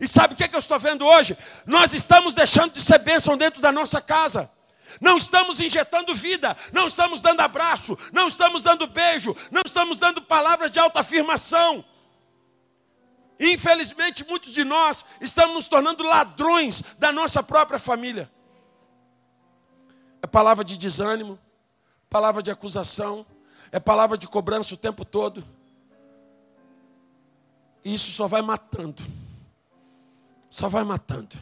E 0.01 0.07
sabe 0.07 0.35
o 0.35 0.37
que, 0.37 0.45
é 0.45 0.49
que 0.49 0.55
eu 0.55 0.61
estou 0.61 0.79
vendo 0.79 1.07
hoje? 1.07 1.37
Nós 1.67 1.93
estamos 1.93 2.35
deixando 2.35 2.73
de 2.73 2.81
ser 2.81 2.99
bênção 2.99 3.37
dentro 3.37 3.61
da 3.61 3.73
nossa 3.73 4.01
casa. 4.01 4.51
Não 5.01 5.17
estamos 5.17 5.61
injetando 5.61 6.15
vida, 6.15 6.57
não 6.73 6.87
estamos 6.87 7.21
dando 7.21 7.41
abraço, 7.41 7.97
não 8.13 8.27
estamos 8.27 8.63
dando 8.63 8.87
beijo, 8.87 9.37
não 9.51 9.63
estamos 9.65 9.99
dando 9.99 10.23
palavras 10.23 10.71
de 10.71 10.79
autoafirmação. 10.79 11.85
Infelizmente, 13.39 14.27
muitos 14.27 14.53
de 14.53 14.65
nós 14.65 15.05
estamos 15.21 15.55
nos 15.55 15.67
tornando 15.67 16.03
ladrões 16.03 16.83
da 16.99 17.13
nossa 17.13 17.43
própria 17.43 17.79
família. 17.79 18.31
É 20.23 20.27
palavra 20.27 20.65
de 20.65 20.77
desânimo, 20.77 21.39
palavra 22.11 22.43
de 22.43 22.51
acusação, 22.51 23.25
é 23.71 23.79
palavra 23.79 24.17
de 24.17 24.27
cobrança 24.27 24.75
o 24.75 24.79
tempo 24.79 25.05
todo. 25.05 25.45
E 27.85 27.95
isso 27.95 28.11
só 28.11 28.27
vai 28.27 28.43
matando. 28.43 29.03
Só 30.51 30.69
vai 30.69 30.85
matando. 30.85 31.37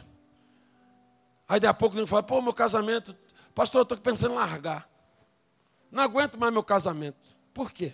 Aí 1.47 1.59
daqui 1.59 1.71
a 1.71 1.73
pouco 1.73 1.97
ele 1.97 2.05
fala, 2.05 2.23
pô, 2.23 2.41
meu 2.41 2.53
casamento, 2.53 3.15
pastor, 3.55 3.79
eu 3.79 3.83
estou 3.83 3.97
pensando 3.97 4.33
em 4.33 4.37
largar. 4.37 4.89
Não 5.89 6.03
aguento 6.03 6.37
mais 6.37 6.51
meu 6.51 6.63
casamento. 6.63 7.37
Por 7.53 7.71
quê? 7.71 7.93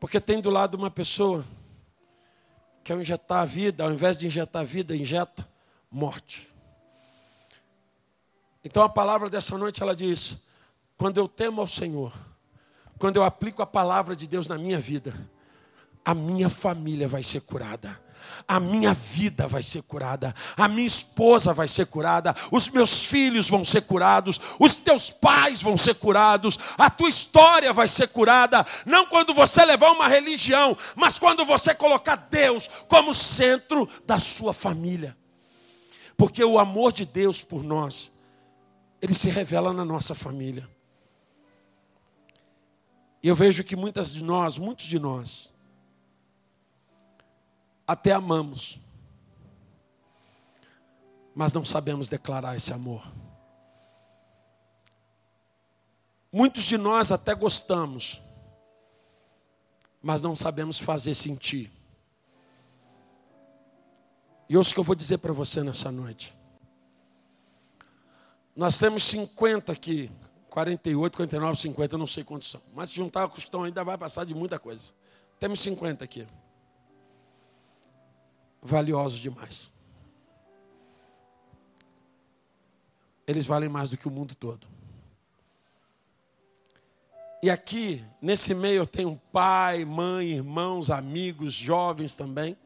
Porque 0.00 0.20
tem 0.20 0.40
do 0.40 0.50
lado 0.50 0.74
uma 0.76 0.90
pessoa 0.90 1.44
que 2.82 2.92
ao 2.92 3.00
injetar 3.00 3.40
a 3.40 3.44
vida, 3.44 3.84
ao 3.84 3.92
invés 3.92 4.16
de 4.18 4.26
injetar 4.26 4.62
a 4.62 4.64
vida, 4.64 4.96
injeta 4.96 5.48
morte. 5.90 6.53
Então 8.64 8.82
a 8.82 8.88
palavra 8.88 9.28
dessa 9.28 9.58
noite 9.58 9.82
ela 9.82 9.94
diz: 9.94 10.38
quando 10.96 11.18
eu 11.18 11.28
temo 11.28 11.60
ao 11.60 11.66
Senhor, 11.66 12.12
quando 12.98 13.16
eu 13.16 13.24
aplico 13.24 13.62
a 13.62 13.66
palavra 13.66 14.16
de 14.16 14.26
Deus 14.26 14.46
na 14.46 14.56
minha 14.56 14.78
vida, 14.78 15.14
a 16.04 16.14
minha 16.14 16.48
família 16.48 17.06
vai 17.06 17.22
ser 17.22 17.40
curada. 17.42 18.02
A 18.48 18.58
minha 18.58 18.94
vida 18.94 19.46
vai 19.46 19.62
ser 19.62 19.82
curada, 19.82 20.34
a 20.56 20.66
minha 20.66 20.86
esposa 20.86 21.52
vai 21.52 21.68
ser 21.68 21.86
curada, 21.86 22.34
os 22.50 22.68
meus 22.70 23.04
filhos 23.04 23.48
vão 23.48 23.62
ser 23.62 23.82
curados, 23.82 24.40
os 24.58 24.76
teus 24.76 25.10
pais 25.10 25.62
vão 25.62 25.76
ser 25.76 25.94
curados, 25.94 26.58
a 26.76 26.88
tua 26.90 27.08
história 27.08 27.72
vai 27.72 27.86
ser 27.86 28.08
curada, 28.08 28.66
não 28.86 29.06
quando 29.06 29.34
você 29.34 29.64
levar 29.64 29.92
uma 29.92 30.08
religião, 30.08 30.76
mas 30.96 31.18
quando 31.18 31.44
você 31.44 31.74
colocar 31.74 32.16
Deus 32.16 32.68
como 32.88 33.14
centro 33.14 33.88
da 34.06 34.18
sua 34.18 34.52
família. 34.52 35.16
Porque 36.16 36.42
o 36.42 36.58
amor 36.58 36.92
de 36.92 37.04
Deus 37.04 37.42
por 37.42 37.62
nós, 37.62 38.10
ele 39.04 39.12
se 39.12 39.28
revela 39.28 39.70
na 39.70 39.84
nossa 39.84 40.14
família. 40.14 40.66
E 43.22 43.28
eu 43.28 43.36
vejo 43.36 43.62
que 43.62 43.76
muitas 43.76 44.14
de 44.14 44.24
nós, 44.24 44.56
muitos 44.56 44.86
de 44.86 44.98
nós, 44.98 45.52
até 47.86 48.12
amamos, 48.12 48.80
mas 51.34 51.52
não 51.52 51.66
sabemos 51.66 52.08
declarar 52.08 52.56
esse 52.56 52.72
amor. 52.72 53.06
Muitos 56.32 56.62
de 56.64 56.78
nós 56.78 57.12
até 57.12 57.34
gostamos, 57.34 58.22
mas 60.00 60.22
não 60.22 60.34
sabemos 60.34 60.78
fazer 60.78 61.14
sentir. 61.14 61.70
E 64.48 64.56
ouça 64.56 64.70
o 64.70 64.72
que 64.74 64.80
eu 64.80 64.84
vou 64.84 64.96
dizer 64.96 65.18
para 65.18 65.34
você 65.34 65.62
nessa 65.62 65.92
noite. 65.92 66.34
Nós 68.56 68.78
temos 68.78 69.02
50 69.04 69.72
aqui, 69.72 70.10
48, 70.50 71.16
49, 71.16 71.60
50, 71.60 71.94
eu 71.94 71.98
não 71.98 72.06
sei 72.06 72.22
quantos 72.22 72.50
são. 72.50 72.62
Mas 72.72 72.90
se 72.90 72.96
juntar 72.96 73.26
com 73.28 73.36
os 73.36 73.42
estão 73.42 73.64
ainda 73.64 73.82
vai 73.82 73.98
passar 73.98 74.24
de 74.24 74.34
muita 74.34 74.58
coisa. 74.58 74.92
Temos 75.38 75.60
50 75.60 76.04
aqui. 76.04 76.26
Valiosos 78.62 79.18
demais. 79.18 79.72
Eles 83.26 83.46
valem 83.46 83.68
mais 83.68 83.90
do 83.90 83.96
que 83.96 84.06
o 84.06 84.10
mundo 84.10 84.34
todo. 84.34 84.66
E 87.42 87.50
aqui, 87.50 88.04
nesse 88.22 88.54
meio, 88.54 88.76
eu 88.76 88.86
tenho 88.86 89.20
pai, 89.32 89.84
mãe, 89.84 90.30
irmãos, 90.30 90.90
amigos, 90.90 91.52
jovens 91.52 92.14
também. 92.14 92.56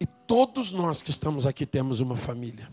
E 0.00 0.06
todos 0.06 0.72
nós 0.72 1.02
que 1.02 1.10
estamos 1.10 1.46
aqui 1.46 1.66
temos 1.66 2.00
uma 2.00 2.16
família. 2.16 2.68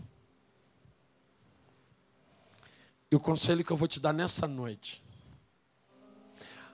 E 3.10 3.16
o 3.16 3.20
conselho 3.20 3.64
que 3.64 3.70
eu 3.70 3.76
vou 3.76 3.88
te 3.88 4.00
dar 4.00 4.12
nessa 4.12 4.46
noite. 4.46 5.02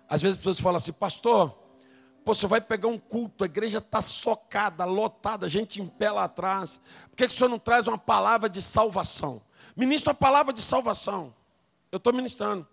Às 0.08 0.20
vezes 0.20 0.36
as 0.36 0.38
pessoas 0.38 0.60
falam 0.60 0.76
assim, 0.76 0.92
pastor, 0.92 1.50
pô, 2.24 2.34
você 2.34 2.46
vai 2.46 2.60
pegar 2.60 2.88
um 2.88 2.98
culto, 2.98 3.44
a 3.44 3.46
igreja 3.46 3.78
está 3.78 4.02
socada, 4.02 4.84
lotada, 4.84 5.48
gente 5.48 5.80
em 5.80 5.86
pé 5.86 6.10
lá 6.10 6.24
atrás. 6.24 6.80
Por 7.08 7.16
que, 7.16 7.26
que 7.26 7.32
o 7.32 7.36
senhor 7.36 7.48
não 7.48 7.58
traz 7.58 7.86
uma 7.86 7.98
palavra 7.98 8.48
de 8.48 8.60
salvação? 8.60 9.42
Ministro 9.76 10.10
a 10.10 10.14
palavra 10.14 10.52
de 10.52 10.62
salvação. 10.62 11.34
Eu 11.90 11.96
estou 11.98 12.12
ministrando 12.12 12.66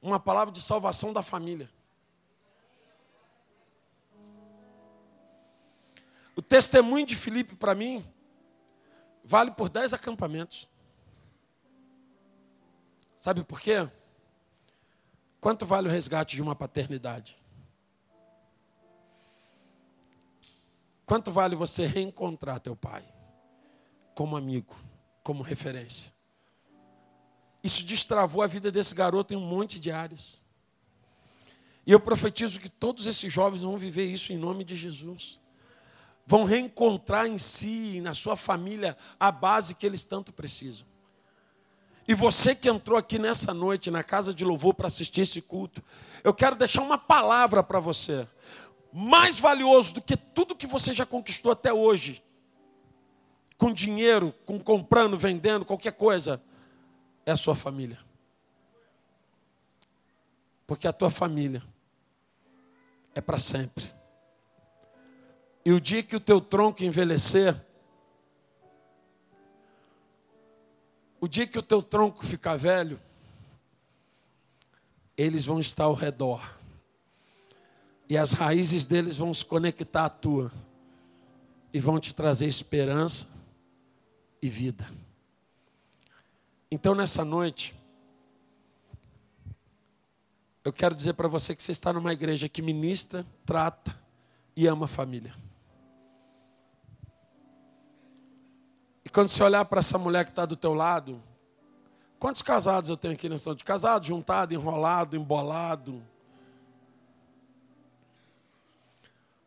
uma 0.00 0.20
palavra 0.20 0.52
de 0.52 0.60
salvação 0.60 1.12
da 1.12 1.22
família. 1.22 1.70
O 6.36 6.42
testemunho 6.42 7.04
de 7.04 7.16
Filipe 7.16 7.56
para 7.56 7.74
mim 7.74 8.06
vale 9.24 9.50
por 9.50 9.68
dez 9.68 9.92
acampamentos. 9.92 10.68
Sabe 13.18 13.42
por 13.42 13.60
quê? 13.60 13.90
Quanto 15.40 15.66
vale 15.66 15.88
o 15.88 15.90
resgate 15.90 16.36
de 16.36 16.42
uma 16.42 16.54
paternidade? 16.54 17.36
Quanto 21.04 21.32
vale 21.32 21.56
você 21.56 21.84
reencontrar 21.84 22.60
teu 22.60 22.76
pai 22.76 23.04
como 24.14 24.36
amigo, 24.36 24.72
como 25.24 25.42
referência? 25.42 26.14
Isso 27.62 27.84
destravou 27.84 28.40
a 28.40 28.46
vida 28.46 28.70
desse 28.70 28.94
garoto 28.94 29.34
em 29.34 29.36
um 29.36 29.44
monte 29.44 29.80
de 29.80 29.90
áreas. 29.90 30.46
E 31.84 31.90
eu 31.90 31.98
profetizo 31.98 32.60
que 32.60 32.68
todos 32.68 33.06
esses 33.06 33.32
jovens 33.32 33.62
vão 33.62 33.76
viver 33.76 34.04
isso 34.04 34.32
em 34.32 34.38
nome 34.38 34.62
de 34.62 34.76
Jesus. 34.76 35.40
Vão 36.24 36.44
reencontrar 36.44 37.26
em 37.26 37.38
si 37.38 38.00
na 38.00 38.14
sua 38.14 38.36
família 38.36 38.96
a 39.18 39.32
base 39.32 39.74
que 39.74 39.84
eles 39.84 40.04
tanto 40.04 40.32
precisam. 40.32 40.86
E 42.08 42.14
você 42.14 42.54
que 42.54 42.70
entrou 42.70 42.96
aqui 42.98 43.18
nessa 43.18 43.52
noite 43.52 43.90
na 43.90 44.02
casa 44.02 44.32
de 44.32 44.42
louvor 44.42 44.72
para 44.72 44.86
assistir 44.86 45.20
esse 45.20 45.42
culto, 45.42 45.84
eu 46.24 46.32
quero 46.32 46.56
deixar 46.56 46.80
uma 46.80 46.96
palavra 46.96 47.62
para 47.62 47.78
você. 47.78 48.26
Mais 48.90 49.38
valioso 49.38 49.92
do 49.92 50.00
que 50.00 50.16
tudo 50.16 50.56
que 50.56 50.66
você 50.66 50.94
já 50.94 51.04
conquistou 51.04 51.52
até 51.52 51.70
hoje, 51.70 52.24
com 53.58 53.70
dinheiro, 53.70 54.34
com 54.46 54.58
comprando, 54.58 55.18
vendendo, 55.18 55.66
qualquer 55.66 55.92
coisa, 55.92 56.42
é 57.26 57.32
a 57.32 57.36
sua 57.36 57.54
família. 57.54 57.98
Porque 60.66 60.88
a 60.88 60.94
tua 60.94 61.10
família 61.10 61.62
é 63.14 63.20
para 63.20 63.38
sempre. 63.38 63.84
E 65.62 65.72
o 65.72 65.78
dia 65.78 66.02
que 66.02 66.16
o 66.16 66.20
teu 66.20 66.40
tronco 66.40 66.82
envelhecer, 66.82 67.54
o 71.20 71.26
dia 71.26 71.46
que 71.46 71.58
o 71.58 71.62
teu 71.62 71.82
tronco 71.82 72.24
ficar 72.24 72.56
velho, 72.56 73.00
eles 75.16 75.44
vão 75.44 75.58
estar 75.58 75.84
ao 75.84 75.94
redor. 75.94 76.56
E 78.08 78.16
as 78.16 78.32
raízes 78.32 78.86
deles 78.86 79.16
vão 79.16 79.34
se 79.34 79.44
conectar 79.44 80.04
à 80.04 80.08
tua. 80.08 80.52
E 81.72 81.78
vão 81.80 82.00
te 82.00 82.14
trazer 82.14 82.46
esperança 82.46 83.28
e 84.40 84.48
vida. 84.48 84.88
Então, 86.70 86.94
nessa 86.94 87.24
noite, 87.24 87.74
eu 90.64 90.72
quero 90.72 90.94
dizer 90.94 91.14
para 91.14 91.28
você 91.28 91.54
que 91.54 91.62
você 91.62 91.72
está 91.72 91.92
numa 91.92 92.12
igreja 92.12 92.48
que 92.48 92.62
ministra, 92.62 93.26
trata 93.44 93.98
e 94.56 94.66
ama 94.66 94.84
a 94.84 94.88
família. 94.88 95.34
E 99.08 99.10
quando 99.10 99.28
você 99.28 99.42
olhar 99.42 99.64
para 99.64 99.80
essa 99.80 99.96
mulher 99.96 100.22
que 100.22 100.30
está 100.30 100.44
do 100.44 100.54
teu 100.54 100.74
lado, 100.74 101.22
quantos 102.18 102.42
casados 102.42 102.90
eu 102.90 102.96
tenho 102.96 103.14
aqui 103.14 103.26
nessa 103.26 103.48
noite? 103.48 103.64
Casado, 103.64 104.06
juntado, 104.06 104.52
enrolado, 104.52 105.16
embolado. 105.16 106.02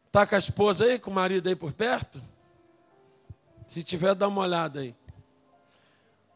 Está 0.07 0.25
com 0.25 0.33
a 0.33 0.37
esposa 0.39 0.85
aí, 0.85 0.97
com 0.97 1.11
o 1.11 1.13
marido 1.13 1.47
aí 1.47 1.55
por 1.55 1.73
perto? 1.73 2.19
Se 3.67 3.83
tiver, 3.83 4.15
dá 4.15 4.27
uma 4.27 4.41
olhada 4.41 4.79
aí. 4.79 4.95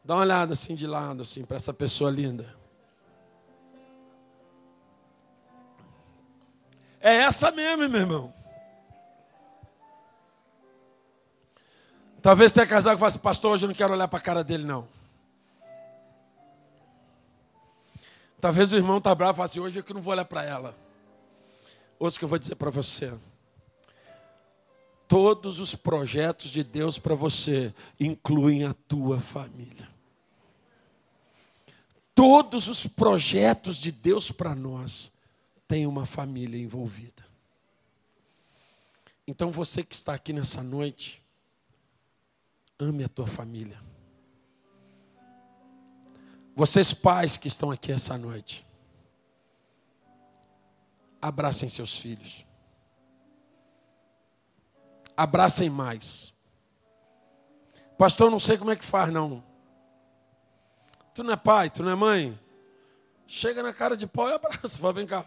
Dá 0.04 0.14
uma 0.14 0.22
olhada 0.22 0.54
assim 0.54 0.76
de 0.76 0.86
lado, 0.86 1.24
assim, 1.24 1.44
para 1.44 1.58
essa 1.58 1.74
pessoa 1.74 2.12
linda. 2.12 2.56
É 7.00 7.16
essa 7.24 7.50
mesmo, 7.50 7.90
meu 7.90 8.02
irmão. 8.02 8.34
Talvez 12.26 12.52
tenha 12.52 12.66
casal 12.66 12.96
que 12.96 13.00
fale 13.00 13.10
assim, 13.10 13.20
pastor, 13.20 13.52
hoje 13.52 13.66
eu 13.66 13.68
não 13.68 13.76
quero 13.76 13.94
olhar 13.94 14.08
para 14.08 14.18
a 14.18 14.22
cara 14.22 14.44
dele, 14.44 14.66
não. 14.66 14.88
Talvez 18.42 18.72
o 18.72 18.76
irmão 18.76 18.98
está 18.98 19.14
bravo 19.14 19.34
e 19.34 19.38
fale 19.38 19.46
assim, 19.46 19.60
hoje 19.60 19.78
eu 19.78 19.84
que 19.84 19.94
não 19.94 20.02
vou 20.02 20.12
olhar 20.12 20.26
para 20.26 20.44
ela. 20.44 20.76
Ouça 22.00 22.16
o 22.16 22.18
que 22.18 22.26
eu 22.26 22.30
vou 22.30 22.40
dizer 22.40 22.56
para 22.56 22.72
você. 22.72 23.14
Todos 25.08 25.60
os 25.60 25.76
projetos 25.76 26.50
de 26.50 26.64
Deus 26.64 26.98
para 26.98 27.14
você 27.14 27.72
incluem 28.00 28.66
a 28.66 28.74
tua 28.74 29.20
família. 29.20 29.88
Todos 32.16 32.68
os 32.68 32.88
projetos 32.88 33.78
de 33.78 33.92
Deus 33.92 34.32
para 34.32 34.56
nós 34.56 35.14
têm 35.68 35.86
uma 35.86 36.08
família 36.08 36.60
envolvida. 36.60 37.24
Então 39.28 39.52
você 39.52 39.84
que 39.84 39.94
está 39.94 40.16
aqui 40.16 40.34
nessa 40.34 40.64
noite, 40.64 41.24
ame 42.80 43.04
a 43.04 43.10
tua 43.10 43.28
família. 43.28 43.82
Vocês 46.56 46.94
pais 46.94 47.38
que 47.38 47.48
estão 47.48 47.72
aqui 47.72 47.92
essa 47.92 48.18
noite, 48.18 48.66
abracem 51.22 51.68
seus 51.68 51.98
filhos. 51.98 52.46
Abracem 55.18 55.70
mais. 55.70 56.34
Pastor, 57.98 58.30
não 58.30 58.40
sei 58.40 58.58
como 58.58 58.72
é 58.72 58.76
que 58.76 58.86
faz, 58.86 59.12
não. 59.12 59.44
Tu 61.14 61.24
não 61.24 61.34
é 61.34 61.38
pai, 61.38 61.70
tu 61.70 61.82
não 61.82 61.92
é 61.92 61.96
mãe? 61.96 62.40
Chega 63.28 63.64
na 63.64 63.74
cara 63.74 63.96
de 63.96 64.06
pau 64.06 64.28
e 64.30 64.34
abraça. 64.34 64.78
Fala, 64.80 64.94
vem 64.94 65.08
cá. 65.08 65.22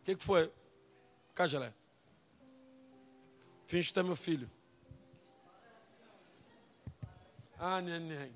O 0.00 0.04
que, 0.04 0.16
que 0.16 0.24
foi? 0.24 0.52
Gelé. 1.48 1.74
Finge 3.66 3.88
que 3.88 3.94
tu 3.94 4.00
é 4.00 4.02
meu 4.02 4.16
filho. 4.16 4.50
Ah, 7.68 7.82
neném. 7.82 8.32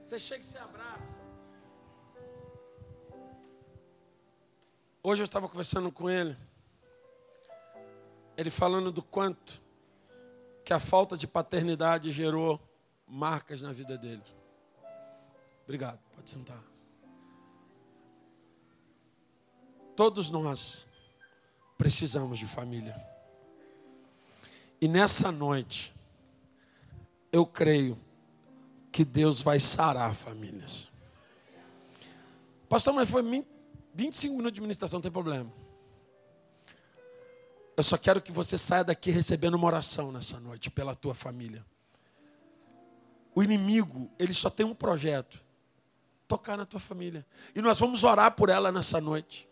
Você 0.00 0.16
chega 0.16 0.44
e 0.44 0.46
se 0.46 0.56
abraça. 0.56 1.18
Hoje 5.02 5.22
eu 5.22 5.24
estava 5.24 5.48
conversando 5.48 5.90
com 5.90 6.08
ele. 6.08 6.36
Ele 8.36 8.48
falando 8.48 8.92
do 8.92 9.02
quanto 9.02 9.60
que 10.64 10.72
a 10.72 10.78
falta 10.78 11.16
de 11.16 11.26
paternidade 11.26 12.12
gerou 12.12 12.60
marcas 13.08 13.62
na 13.62 13.72
vida 13.72 13.98
dele. 13.98 14.22
Obrigado, 15.64 15.98
pode 16.14 16.30
sentar. 16.30 16.62
Todos 19.96 20.30
nós 20.30 20.86
precisamos 21.76 22.38
de 22.38 22.46
família. 22.46 22.94
E 24.80 24.86
nessa 24.86 25.32
noite, 25.32 25.92
eu 27.32 27.46
creio 27.46 27.98
que 28.90 29.04
Deus 29.04 29.40
vai 29.40 29.60
sarar 29.60 30.14
famílias. 30.14 30.90
Pastor, 32.68 32.94
mas 32.94 33.08
foi 33.08 33.22
25 33.94 34.34
minutos 34.34 34.54
de 34.54 34.60
ministração, 34.60 34.98
não 34.98 35.02
tem 35.02 35.10
problema. 35.10 35.52
Eu 37.76 37.82
só 37.82 37.96
quero 37.96 38.20
que 38.20 38.30
você 38.30 38.58
saia 38.58 38.84
daqui 38.84 39.10
recebendo 39.10 39.54
uma 39.54 39.66
oração 39.66 40.12
nessa 40.12 40.38
noite 40.38 40.70
pela 40.70 40.94
tua 40.94 41.14
família. 41.14 41.64
O 43.34 43.42
inimigo, 43.42 44.10
ele 44.18 44.34
só 44.34 44.50
tem 44.50 44.66
um 44.66 44.74
projeto: 44.74 45.42
tocar 46.28 46.56
na 46.56 46.66
tua 46.66 46.80
família. 46.80 47.24
E 47.54 47.62
nós 47.62 47.78
vamos 47.78 48.04
orar 48.04 48.32
por 48.32 48.48
ela 48.48 48.70
nessa 48.70 49.00
noite. 49.00 49.48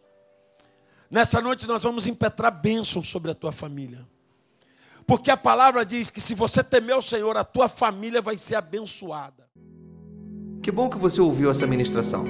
Nessa 1.10 1.40
noite 1.40 1.66
nós 1.66 1.82
vamos 1.82 2.06
impetrar 2.06 2.52
bênçãos 2.52 3.08
sobre 3.08 3.30
a 3.30 3.34
tua 3.34 3.50
família. 3.50 4.06
Porque 5.08 5.30
a 5.30 5.38
palavra 5.38 5.86
diz 5.86 6.10
que 6.10 6.20
se 6.20 6.34
você 6.34 6.62
temer 6.62 6.94
o 6.94 7.00
Senhor, 7.00 7.34
a 7.38 7.42
tua 7.42 7.66
família 7.66 8.20
vai 8.20 8.36
ser 8.36 8.56
abençoada. 8.56 9.48
Que 10.62 10.70
bom 10.70 10.90
que 10.90 10.98
você 10.98 11.18
ouviu 11.18 11.50
essa 11.50 11.66
ministração. 11.66 12.26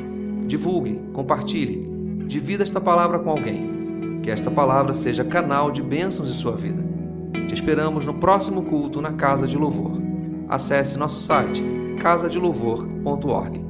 Divulgue, 0.46 1.02
compartilhe, 1.12 1.84
divida 2.28 2.62
esta 2.62 2.80
palavra 2.80 3.18
com 3.18 3.30
alguém. 3.30 4.20
Que 4.22 4.30
esta 4.30 4.48
palavra 4.48 4.94
seja 4.94 5.24
canal 5.24 5.72
de 5.72 5.82
bênçãos 5.82 6.30
em 6.30 6.34
sua 6.34 6.52
vida. 6.52 6.80
Te 7.48 7.54
esperamos 7.54 8.06
no 8.06 8.14
próximo 8.14 8.62
culto 8.62 9.00
na 9.00 9.12
Casa 9.12 9.48
de 9.48 9.58
Louvor. 9.58 10.00
Acesse 10.48 10.96
nosso 10.96 11.18
site 11.18 11.60
casadelouvor.org. 12.00 13.67